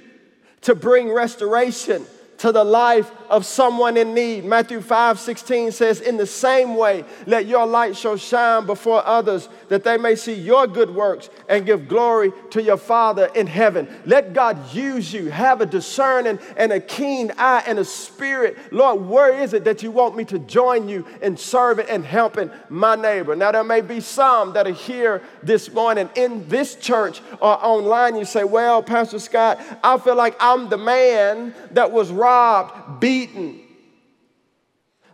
to 0.61 0.73
bring 0.73 1.11
restoration 1.11 2.05
to 2.39 2.51
the 2.51 2.63
life 2.63 3.11
of 3.29 3.45
someone 3.45 3.97
in 3.97 4.13
need. 4.13 4.45
Matthew 4.45 4.81
5 4.81 5.19
16 5.19 5.71
says, 5.71 6.01
In 6.01 6.17
the 6.17 6.25
same 6.25 6.75
way, 6.75 7.03
let 7.25 7.45
your 7.45 7.65
light 7.65 7.95
show 7.95 8.15
shine 8.15 8.65
before 8.65 9.05
others, 9.05 9.49
that 9.69 9.83
they 9.83 9.97
may 9.97 10.15
see 10.15 10.33
your 10.33 10.67
good 10.67 10.93
works 10.93 11.29
and 11.49 11.65
give 11.65 11.87
glory 11.87 12.31
to 12.51 12.61
your 12.61 12.77
Father 12.77 13.29
in 13.35 13.47
heaven. 13.47 13.87
Let 14.05 14.33
God 14.33 14.73
use 14.73 15.11
you. 15.13 15.29
Have 15.29 15.61
a 15.61 15.65
discerning 15.65 16.39
and 16.55 16.71
a 16.71 16.79
keen 16.79 17.31
eye 17.37 17.63
and 17.67 17.79
a 17.79 17.85
spirit. 17.85 18.57
Lord, 18.71 19.01
where 19.01 19.39
is 19.41 19.53
it 19.53 19.63
that 19.65 19.83
you 19.83 19.91
want 19.91 20.15
me 20.15 20.25
to 20.25 20.39
join 20.39 20.87
you 20.87 21.05
in 21.21 21.37
serving 21.37 21.87
and 21.89 22.05
helping 22.05 22.49
my 22.69 22.95
neighbor? 22.95 23.35
Now, 23.35 23.51
there 23.51 23.63
may 23.63 23.81
be 23.81 23.99
some 23.99 24.53
that 24.53 24.67
are 24.67 24.71
here 24.71 25.21
this 25.43 25.71
morning 25.71 26.09
in 26.15 26.47
this 26.47 26.75
church 26.75 27.21
or 27.41 27.63
online. 27.63 28.15
You 28.15 28.25
say, 28.25 28.43
Well, 28.43 28.81
Pastor 28.81 29.19
Scott, 29.19 29.59
I 29.83 29.97
feel 29.97 30.15
like 30.15 30.35
I'm 30.39 30.69
the 30.69 30.77
man 30.77 31.53
that 31.71 31.91
was 31.91 32.11
robbed, 32.11 32.99
beat 32.99 33.16
beaten, 33.17 33.59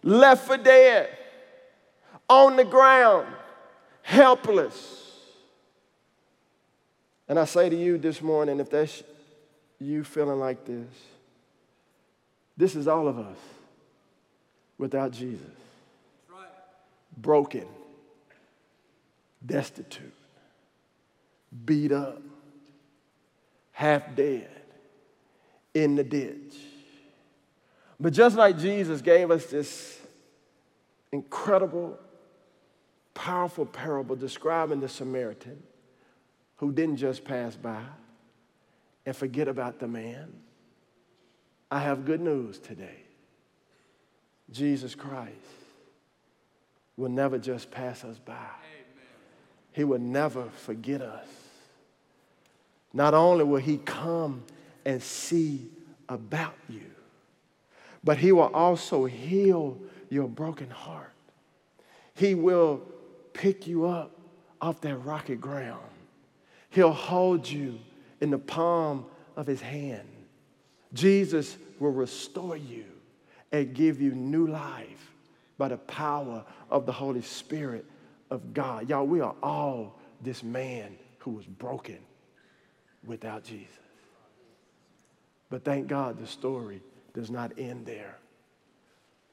left 0.01 0.47
for 0.47 0.57
dead, 0.57 1.09
on 2.27 2.57
the 2.57 2.65
ground, 2.65 3.27
helpless. 4.01 5.11
And 7.29 7.39
I 7.39 7.45
say 7.45 7.69
to 7.69 7.75
you 7.75 7.97
this 7.97 8.21
morning, 8.21 8.59
if 8.59 8.69
that's 8.69 9.03
you 9.79 10.03
feeling 10.03 10.39
like 10.39 10.65
this, 10.65 10.89
this 12.57 12.75
is 12.75 12.87
all 12.87 13.07
of 13.07 13.17
us 13.17 13.37
without 14.77 15.11
Jesus. 15.11 15.39
Broken, 17.15 17.67
destitute, 19.45 20.11
beat 21.65 21.91
up, 21.91 22.21
half 23.71 24.13
dead, 24.15 24.49
in 25.73 25.95
the 25.95 26.03
ditch. 26.03 26.55
But 28.03 28.11
just 28.11 28.35
like 28.35 28.59
Jesus 28.59 29.01
gave 29.01 29.31
us 29.31 29.45
this 29.45 29.97
incredible 31.13 31.97
Powerful 33.13 33.65
parable 33.65 34.15
describing 34.15 34.79
the 34.79 34.89
Samaritan 34.89 35.61
who 36.57 36.71
didn't 36.71 36.97
just 36.97 37.23
pass 37.23 37.55
by 37.55 37.83
and 39.05 39.15
forget 39.15 39.47
about 39.47 39.79
the 39.79 39.87
man. 39.87 40.33
I 41.69 41.79
have 41.79 42.05
good 42.05 42.21
news 42.21 42.57
today. 42.57 43.03
Jesus 44.51 44.95
Christ 44.95 45.31
will 46.97 47.09
never 47.09 47.37
just 47.37 47.69
pass 47.69 48.03
us 48.03 48.17
by. 48.17 48.33
Amen. 48.33 49.13
He 49.73 49.83
will 49.83 49.99
never 49.99 50.49
forget 50.49 51.01
us. 51.01 51.27
Not 52.93 53.13
only 53.13 53.43
will 53.43 53.61
he 53.61 53.77
come 53.77 54.43
and 54.85 55.01
see 55.01 55.69
about 56.09 56.55
you, 56.67 56.89
but 58.03 58.17
he 58.17 58.31
will 58.31 58.51
also 58.53 59.05
heal 59.05 59.77
your 60.09 60.27
broken 60.27 60.69
heart. 60.69 61.11
He 62.15 62.35
will 62.35 62.81
pick 63.33 63.65
you 63.65 63.85
up 63.85 64.11
off 64.61 64.81
that 64.81 64.97
rocky 64.97 65.35
ground. 65.35 65.81
He'll 66.69 66.91
hold 66.91 67.49
you 67.49 67.79
in 68.21 68.29
the 68.29 68.37
palm 68.37 69.05
of 69.35 69.47
his 69.47 69.61
hand. 69.61 70.07
Jesus 70.93 71.57
will 71.79 71.91
restore 71.91 72.57
you 72.57 72.85
and 73.51 73.73
give 73.73 74.01
you 74.01 74.11
new 74.11 74.47
life 74.47 75.11
by 75.57 75.67
the 75.67 75.77
power 75.77 76.43
of 76.69 76.85
the 76.85 76.91
Holy 76.91 77.21
Spirit 77.21 77.85
of 78.29 78.53
God. 78.53 78.89
Y'all, 78.89 79.05
we 79.05 79.21
are 79.21 79.35
all 79.41 79.99
this 80.21 80.43
man 80.43 80.97
who 81.19 81.31
was 81.31 81.45
broken 81.45 81.99
without 83.05 83.43
Jesus. 83.43 83.67
But 85.49 85.63
thank 85.63 85.87
God 85.87 86.19
the 86.19 86.27
story 86.27 86.81
does 87.13 87.29
not 87.29 87.53
end 87.57 87.85
there. 87.85 88.17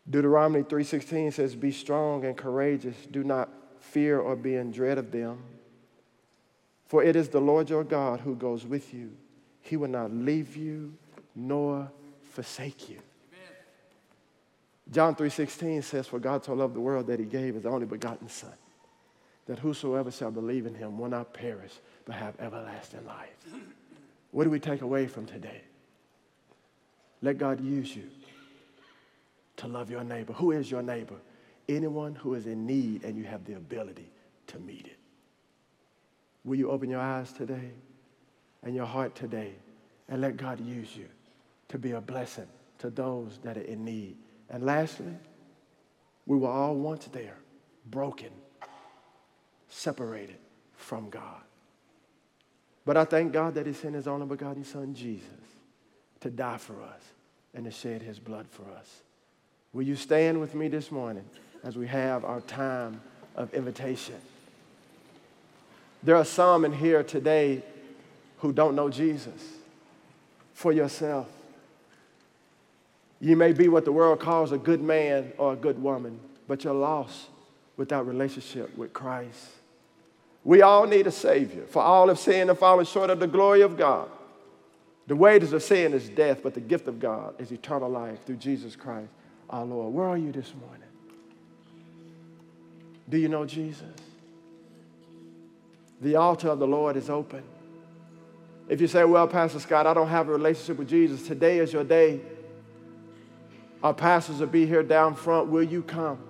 Deuteronomy 0.08 0.62
3:16 0.62 1.32
says, 1.32 1.54
"Be 1.54 1.70
strong 1.70 2.24
and 2.24 2.36
courageous. 2.36 3.06
Do 3.06 3.22
not 3.22 3.48
fear 3.78 4.18
or 4.18 4.36
be 4.36 4.54
in 4.54 4.70
dread 4.70 4.98
of 4.98 5.10
them. 5.10 5.42
For 6.84 7.02
it 7.02 7.16
is 7.16 7.28
the 7.28 7.40
Lord 7.40 7.70
your 7.70 7.84
God 7.84 8.20
who 8.20 8.34
goes 8.34 8.66
with 8.66 8.92
you. 8.92 9.16
He 9.60 9.76
will 9.76 9.88
not 9.88 10.10
leave 10.10 10.56
you 10.56 10.96
nor 11.34 11.90
forsake 12.22 12.88
you." 12.88 12.98
Amen. 13.32 13.54
John 14.90 15.14
3:16 15.14 15.82
says, 15.82 16.08
"For 16.08 16.18
God 16.18 16.44
so 16.44 16.54
loved 16.54 16.74
the 16.74 16.80
world 16.80 17.06
that 17.06 17.20
he 17.20 17.26
gave 17.26 17.54
his 17.54 17.66
only 17.66 17.86
begotten 17.86 18.28
son, 18.28 18.54
that 19.46 19.60
whosoever 19.60 20.10
shall 20.10 20.30
believe 20.30 20.66
in 20.66 20.74
him 20.74 20.98
will 20.98 21.08
not 21.08 21.32
perish 21.32 21.80
but 22.04 22.16
have 22.16 22.38
everlasting 22.40 23.06
life." 23.06 23.54
What 24.32 24.44
do 24.44 24.50
we 24.50 24.60
take 24.60 24.80
away 24.80 25.08
from 25.08 25.26
today? 25.26 25.62
Let 27.22 27.38
God 27.38 27.60
use 27.60 27.94
you 27.94 28.08
to 29.56 29.68
love 29.68 29.90
your 29.90 30.04
neighbor. 30.04 30.32
Who 30.34 30.52
is 30.52 30.70
your 30.70 30.82
neighbor? 30.82 31.16
Anyone 31.68 32.14
who 32.14 32.34
is 32.34 32.46
in 32.46 32.66
need 32.66 33.04
and 33.04 33.16
you 33.16 33.24
have 33.24 33.44
the 33.44 33.54
ability 33.54 34.10
to 34.48 34.58
meet 34.58 34.86
it. 34.86 34.98
Will 36.44 36.56
you 36.56 36.70
open 36.70 36.88
your 36.88 37.00
eyes 37.00 37.32
today 37.32 37.70
and 38.62 38.74
your 38.74 38.86
heart 38.86 39.14
today 39.14 39.54
and 40.08 40.20
let 40.20 40.36
God 40.36 40.60
use 40.60 40.96
you 40.96 41.06
to 41.68 41.78
be 41.78 41.92
a 41.92 42.00
blessing 42.00 42.48
to 42.78 42.90
those 42.90 43.38
that 43.42 43.56
are 43.58 43.62
in 43.62 43.84
need? 43.84 44.16
And 44.48 44.64
lastly, 44.64 45.14
we 46.26 46.38
were 46.38 46.48
all 46.48 46.74
once 46.74 47.06
there, 47.06 47.36
broken, 47.86 48.30
separated 49.68 50.38
from 50.74 51.10
God. 51.10 51.42
But 52.84 52.96
I 52.96 53.04
thank 53.04 53.32
God 53.32 53.54
that 53.54 53.66
He 53.66 53.72
sent 53.72 53.94
His 53.94 54.08
only 54.08 54.26
begotten 54.26 54.64
Son, 54.64 54.94
Jesus, 54.94 55.28
to 56.20 56.30
die 56.30 56.58
for 56.58 56.74
us 56.82 57.00
and 57.54 57.64
to 57.64 57.70
shed 57.70 58.02
His 58.02 58.18
blood 58.18 58.46
for 58.50 58.64
us. 58.78 59.02
Will 59.72 59.82
you 59.82 59.96
stand 59.96 60.40
with 60.40 60.54
me 60.54 60.68
this 60.68 60.90
morning 60.90 61.24
as 61.62 61.76
we 61.76 61.86
have 61.86 62.24
our 62.24 62.40
time 62.40 63.00
of 63.36 63.52
invitation? 63.54 64.16
There 66.02 66.16
are 66.16 66.24
some 66.24 66.64
in 66.64 66.72
here 66.72 67.02
today 67.02 67.62
who 68.38 68.52
don't 68.52 68.74
know 68.74 68.88
Jesus 68.88 69.58
for 70.54 70.72
yourself. 70.72 71.28
You 73.20 73.36
may 73.36 73.52
be 73.52 73.68
what 73.68 73.84
the 73.84 73.92
world 73.92 74.18
calls 74.18 74.50
a 74.50 74.58
good 74.58 74.80
man 74.80 75.32
or 75.36 75.52
a 75.52 75.56
good 75.56 75.80
woman, 75.82 76.18
but 76.48 76.64
you're 76.64 76.72
lost 76.72 77.26
without 77.76 78.06
relationship 78.06 78.76
with 78.76 78.92
Christ. 78.92 79.46
We 80.42 80.62
all 80.62 80.86
need 80.86 81.06
a 81.06 81.10
Savior, 81.10 81.64
for 81.66 81.82
all 81.82 82.08
have 82.08 82.18
sinned 82.18 82.48
and 82.48 82.58
fallen 82.58 82.86
short 82.86 83.10
of 83.10 83.20
the 83.20 83.26
glory 83.26 83.60
of 83.60 83.76
God. 83.76 84.08
The 85.10 85.16
wages 85.16 85.52
of 85.52 85.64
sin 85.64 85.92
is 85.92 86.08
death, 86.08 86.38
but 86.40 86.54
the 86.54 86.60
gift 86.60 86.86
of 86.86 87.00
God 87.00 87.34
is 87.40 87.50
eternal 87.50 87.90
life 87.90 88.24
through 88.24 88.36
Jesus 88.36 88.76
Christ 88.76 89.10
our 89.50 89.64
Lord. 89.64 89.92
Where 89.92 90.06
are 90.06 90.16
you 90.16 90.30
this 90.30 90.54
morning? 90.54 90.86
Do 93.08 93.18
you 93.18 93.28
know 93.28 93.44
Jesus? 93.44 93.82
The 96.00 96.14
altar 96.14 96.50
of 96.50 96.60
the 96.60 96.66
Lord 96.68 96.96
is 96.96 97.10
open. 97.10 97.42
If 98.68 98.80
you 98.80 98.86
say, 98.86 99.02
Well, 99.02 99.26
Pastor 99.26 99.58
Scott, 99.58 99.84
I 99.84 99.94
don't 99.94 100.06
have 100.06 100.28
a 100.28 100.30
relationship 100.30 100.78
with 100.78 100.88
Jesus, 100.88 101.26
today 101.26 101.58
is 101.58 101.72
your 101.72 101.82
day. 101.82 102.20
Our 103.82 103.94
pastors 103.94 104.38
will 104.38 104.46
be 104.46 104.64
here 104.64 104.84
down 104.84 105.16
front. 105.16 105.48
Will 105.48 105.64
you 105.64 105.82
come? 105.82 106.20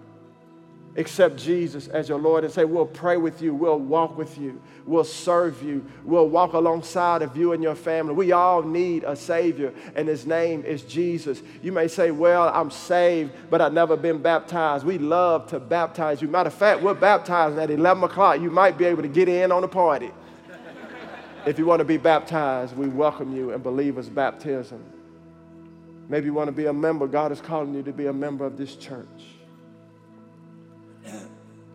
Accept 0.97 1.37
Jesus 1.37 1.87
as 1.89 2.09
your 2.09 2.19
Lord 2.19 2.45
and 2.45 2.53
say, 2.53 2.65
We'll 2.65 2.87
pray 2.87 3.17
with 3.17 3.41
you, 3.41 3.55
we'll 3.55 3.79
walk 3.79 4.19
with 4.19 4.37
you, 4.39 4.61
we'll 4.87 5.05
serve 5.05 5.63
you, 5.63 5.85
we'll 6.05 6.29
walk 6.29 6.53
alongside 6.53 7.23
of 7.23 7.37
you 7.37 7.53
and 7.53 7.63
your 7.63 7.75
family. 7.75 8.15
We 8.15 8.33
all 8.33 8.63
need 8.63 9.05
a 9.05 9.15
Savior, 9.15 9.73
and 9.95 10.09
His 10.09 10.27
name 10.27 10.65
is 10.65 10.83
Jesus. 10.83 11.43
You 11.63 11.73
may 11.73 11.89
say, 11.89 12.11
Well, 12.11 12.49
I'm 12.49 12.71
saved, 12.71 13.33
but 13.51 13.61
I've 13.61 13.73
never 13.73 13.97
been 13.97 14.21
baptized. 14.21 14.85
We 14.85 14.99
love 14.99 15.47
to 15.49 15.61
baptize 15.61 16.21
you. 16.21 16.29
Matter 16.29 16.49
of 16.49 16.55
fact, 16.55 16.83
we're 16.83 16.95
baptizing 16.95 17.59
at 17.59 17.71
11 17.71 18.05
o'clock. 18.05 18.41
You 18.41 18.51
might 18.51 18.77
be 18.77 18.85
able 18.85 19.03
to 19.03 19.09
get 19.09 19.29
in 19.29 19.53
on 19.53 19.63
the 19.63 19.69
party. 19.69 20.11
if 21.47 21.59
you 21.59 21.67
want 21.67 21.81
to 21.81 21.85
be 21.85 21.97
baptized, 21.97 22.77
we 22.77 22.89
welcome 22.89 23.35
you 23.35 23.53
in 23.53 23.63
believers' 23.63 24.09
baptism. 24.09 24.85
Maybe 26.09 26.27
you 26.27 26.35
want 26.35 26.49
to 26.49 26.53
be 26.53 26.67
a 26.67 26.73
member. 26.73 27.07
God 27.07 27.31
is 27.31 27.41
calling 27.41 27.73
you 27.73 27.85
to 27.85 27.93
be 27.93 28.07
a 28.07 28.13
member 28.13 28.45
of 28.45 28.57
this 28.57 28.75
church 28.75 29.40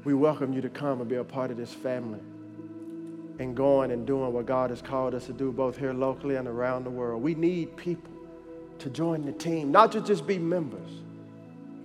we 0.06 0.14
welcome 0.14 0.54
you 0.54 0.62
to 0.62 0.70
come 0.70 1.02
and 1.02 1.10
be 1.10 1.16
a 1.16 1.24
part 1.24 1.50
of 1.50 1.58
this 1.58 1.74
family 1.74 2.20
and 3.40 3.58
going 3.58 3.92
and 3.92 4.06
doing 4.06 4.32
what 4.32 4.46
God 4.46 4.70
has 4.70 4.82
called 4.82 5.16
us 5.16 5.26
to 5.26 5.34
do, 5.34 5.52
both 5.52 5.78
here 5.78 5.94
locally 5.94 6.36
and 6.36 6.48
around 6.48 6.84
the 6.84 6.92
world. 6.92 7.22
We 7.22 7.34
need 7.34 7.76
people 7.76 8.14
to 8.80 8.90
join 8.90 9.26
the 9.26 9.32
team, 9.32 9.72
not 9.72 9.92
to 9.94 10.02
just 10.02 10.28
be 10.28 10.38
members, 10.38 10.90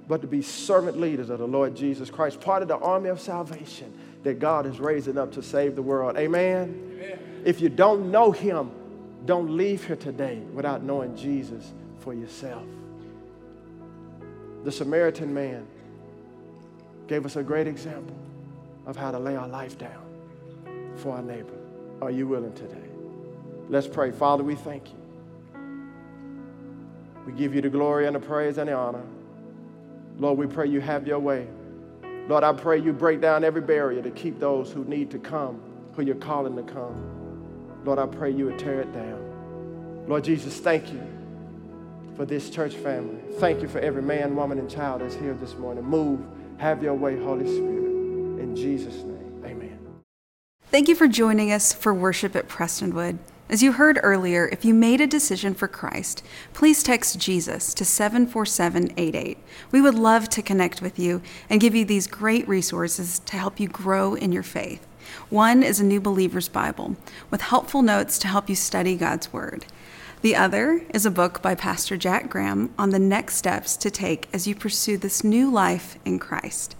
but 0.06 0.20
to 0.20 0.26
be 0.26 0.42
servant 0.42 1.00
leaders 1.00 1.30
of 1.30 1.38
the 1.38 1.48
Lord 1.48 1.74
Jesus 1.74 2.10
Christ, 2.10 2.40
part 2.40 2.62
of 2.62 2.68
the 2.68 2.76
army 2.76 3.08
of 3.08 3.20
salvation 3.20 3.98
that 4.22 4.38
God 4.38 4.66
is 4.66 4.78
raising 4.78 5.16
up 5.16 5.32
to 5.32 5.42
save 5.42 5.74
the 5.74 5.82
world. 5.82 6.18
Amen? 6.18 6.92
Amen. 6.94 7.42
If 7.46 7.60
you 7.62 7.70
don't 7.70 8.10
know 8.10 8.32
Him, 8.32 8.70
don't 9.24 9.56
leave 9.56 9.84
here 9.84 9.96
today 9.96 10.40
without 10.52 10.82
knowing 10.82 11.16
Jesus 11.16 11.72
for 12.00 12.12
yourself. 12.12 12.64
The 14.64 14.72
Samaritan 14.72 15.32
man 15.32 15.66
gave 17.10 17.26
us 17.26 17.34
a 17.34 17.42
great 17.42 17.66
example 17.66 18.16
of 18.86 18.94
how 18.94 19.10
to 19.10 19.18
lay 19.18 19.34
our 19.34 19.48
life 19.48 19.76
down 19.76 20.00
for 20.94 21.16
our 21.16 21.22
neighbor. 21.22 21.58
Are 22.00 22.12
you 22.12 22.28
willing 22.28 22.52
today? 22.52 22.88
Let's 23.68 23.88
pray. 23.88 24.12
Father, 24.12 24.44
we 24.44 24.54
thank 24.54 24.90
you. 24.90 24.94
We 27.26 27.32
give 27.32 27.52
you 27.52 27.62
the 27.62 27.68
glory 27.68 28.06
and 28.06 28.14
the 28.14 28.20
praise 28.20 28.58
and 28.58 28.68
the 28.68 28.74
honor. 28.74 29.02
Lord, 30.18 30.38
we 30.38 30.46
pray 30.46 30.68
you 30.68 30.80
have 30.80 31.04
your 31.04 31.18
way. 31.18 31.48
Lord, 32.28 32.44
I 32.44 32.52
pray 32.52 32.78
you 32.78 32.92
break 32.92 33.20
down 33.20 33.42
every 33.42 33.62
barrier 33.62 34.02
to 34.02 34.10
keep 34.12 34.38
those 34.38 34.70
who 34.70 34.84
need 34.84 35.10
to 35.10 35.18
come, 35.18 35.60
who 35.96 36.02
you're 36.02 36.14
calling 36.14 36.54
to 36.54 36.62
come. 36.62 37.82
Lord, 37.84 37.98
I 37.98 38.06
pray 38.06 38.30
you 38.30 38.44
would 38.44 38.58
tear 38.60 38.82
it 38.82 38.92
down. 38.92 40.04
Lord 40.06 40.22
Jesus, 40.22 40.60
thank 40.60 40.92
you 40.92 41.02
for 42.14 42.24
this 42.24 42.50
church 42.50 42.74
family. 42.76 43.20
Thank 43.40 43.62
you 43.62 43.68
for 43.68 43.80
every 43.80 44.02
man, 44.02 44.36
woman, 44.36 44.60
and 44.60 44.70
child 44.70 45.00
that's 45.00 45.16
here 45.16 45.34
this 45.34 45.56
morning. 45.56 45.82
Move 45.82 46.20
have 46.60 46.82
your 46.82 46.94
way, 46.94 47.18
Holy 47.18 47.46
Spirit. 47.46 47.84
In 48.38 48.54
Jesus' 48.54 49.02
name, 49.02 49.42
amen. 49.44 49.78
Thank 50.70 50.88
you 50.88 50.94
for 50.94 51.08
joining 51.08 51.50
us 51.50 51.72
for 51.72 51.94
worship 51.94 52.36
at 52.36 52.48
Prestonwood. 52.48 53.18
As 53.48 53.62
you 53.62 53.72
heard 53.72 53.98
earlier, 54.02 54.48
if 54.52 54.64
you 54.64 54.74
made 54.74 55.00
a 55.00 55.06
decision 55.06 55.54
for 55.54 55.66
Christ, 55.66 56.22
please 56.52 56.82
text 56.82 57.18
Jesus 57.18 57.74
to 57.74 57.84
74788. 57.84 59.38
We 59.72 59.80
would 59.80 59.94
love 59.96 60.28
to 60.28 60.42
connect 60.42 60.82
with 60.82 60.98
you 60.98 61.22
and 61.48 61.60
give 61.60 61.74
you 61.74 61.84
these 61.84 62.06
great 62.06 62.46
resources 62.46 63.18
to 63.20 63.36
help 63.36 63.58
you 63.58 63.66
grow 63.66 64.14
in 64.14 64.30
your 64.30 64.44
faith. 64.44 64.86
One 65.30 65.62
is 65.62 65.80
a 65.80 65.84
New 65.84 66.00
Believer's 66.00 66.48
Bible 66.48 66.94
with 67.30 67.40
helpful 67.40 67.82
notes 67.82 68.18
to 68.20 68.28
help 68.28 68.48
you 68.48 68.54
study 68.54 68.96
God's 68.96 69.32
Word. 69.32 69.64
The 70.22 70.36
other 70.36 70.82
is 70.92 71.06
a 71.06 71.10
book 71.10 71.40
by 71.40 71.54
Pastor 71.54 71.96
Jack 71.96 72.28
Graham 72.28 72.74
on 72.78 72.90
the 72.90 72.98
next 72.98 73.36
steps 73.36 73.74
to 73.78 73.90
take 73.90 74.28
as 74.34 74.46
you 74.46 74.54
pursue 74.54 74.98
this 74.98 75.24
new 75.24 75.50
life 75.50 75.96
in 76.04 76.18
Christ. 76.18 76.76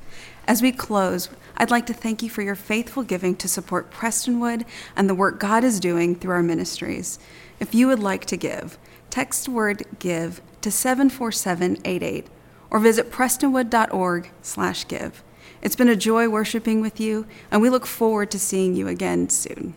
As 0.46 0.60
we 0.60 0.72
close, 0.72 1.30
I'd 1.56 1.70
like 1.70 1.86
to 1.86 1.94
thank 1.94 2.22
you 2.22 2.28
for 2.28 2.42
your 2.42 2.54
faithful 2.54 3.02
giving 3.02 3.34
to 3.36 3.48
support 3.48 3.90
Prestonwood 3.90 4.66
and 4.94 5.08
the 5.08 5.14
work 5.14 5.40
God 5.40 5.64
is 5.64 5.80
doing 5.80 6.14
through 6.14 6.32
our 6.32 6.42
ministries. 6.42 7.18
If 7.58 7.74
you 7.74 7.86
would 7.86 8.00
like 8.00 8.26
to 8.26 8.36
give, 8.36 8.76
text 9.08 9.48
word 9.48 9.84
give 9.98 10.42
to 10.60 10.70
74788 10.70 12.26
or 12.70 12.78
visit 12.78 13.10
prestonwood.org/give. 13.10 15.22
It's 15.62 15.76
been 15.76 15.88
a 15.88 15.96
joy 15.96 16.28
worshiping 16.28 16.82
with 16.82 17.00
you, 17.00 17.26
and 17.50 17.62
we 17.62 17.70
look 17.70 17.86
forward 17.86 18.30
to 18.32 18.38
seeing 18.38 18.76
you 18.76 18.86
again 18.86 19.30
soon. 19.30 19.76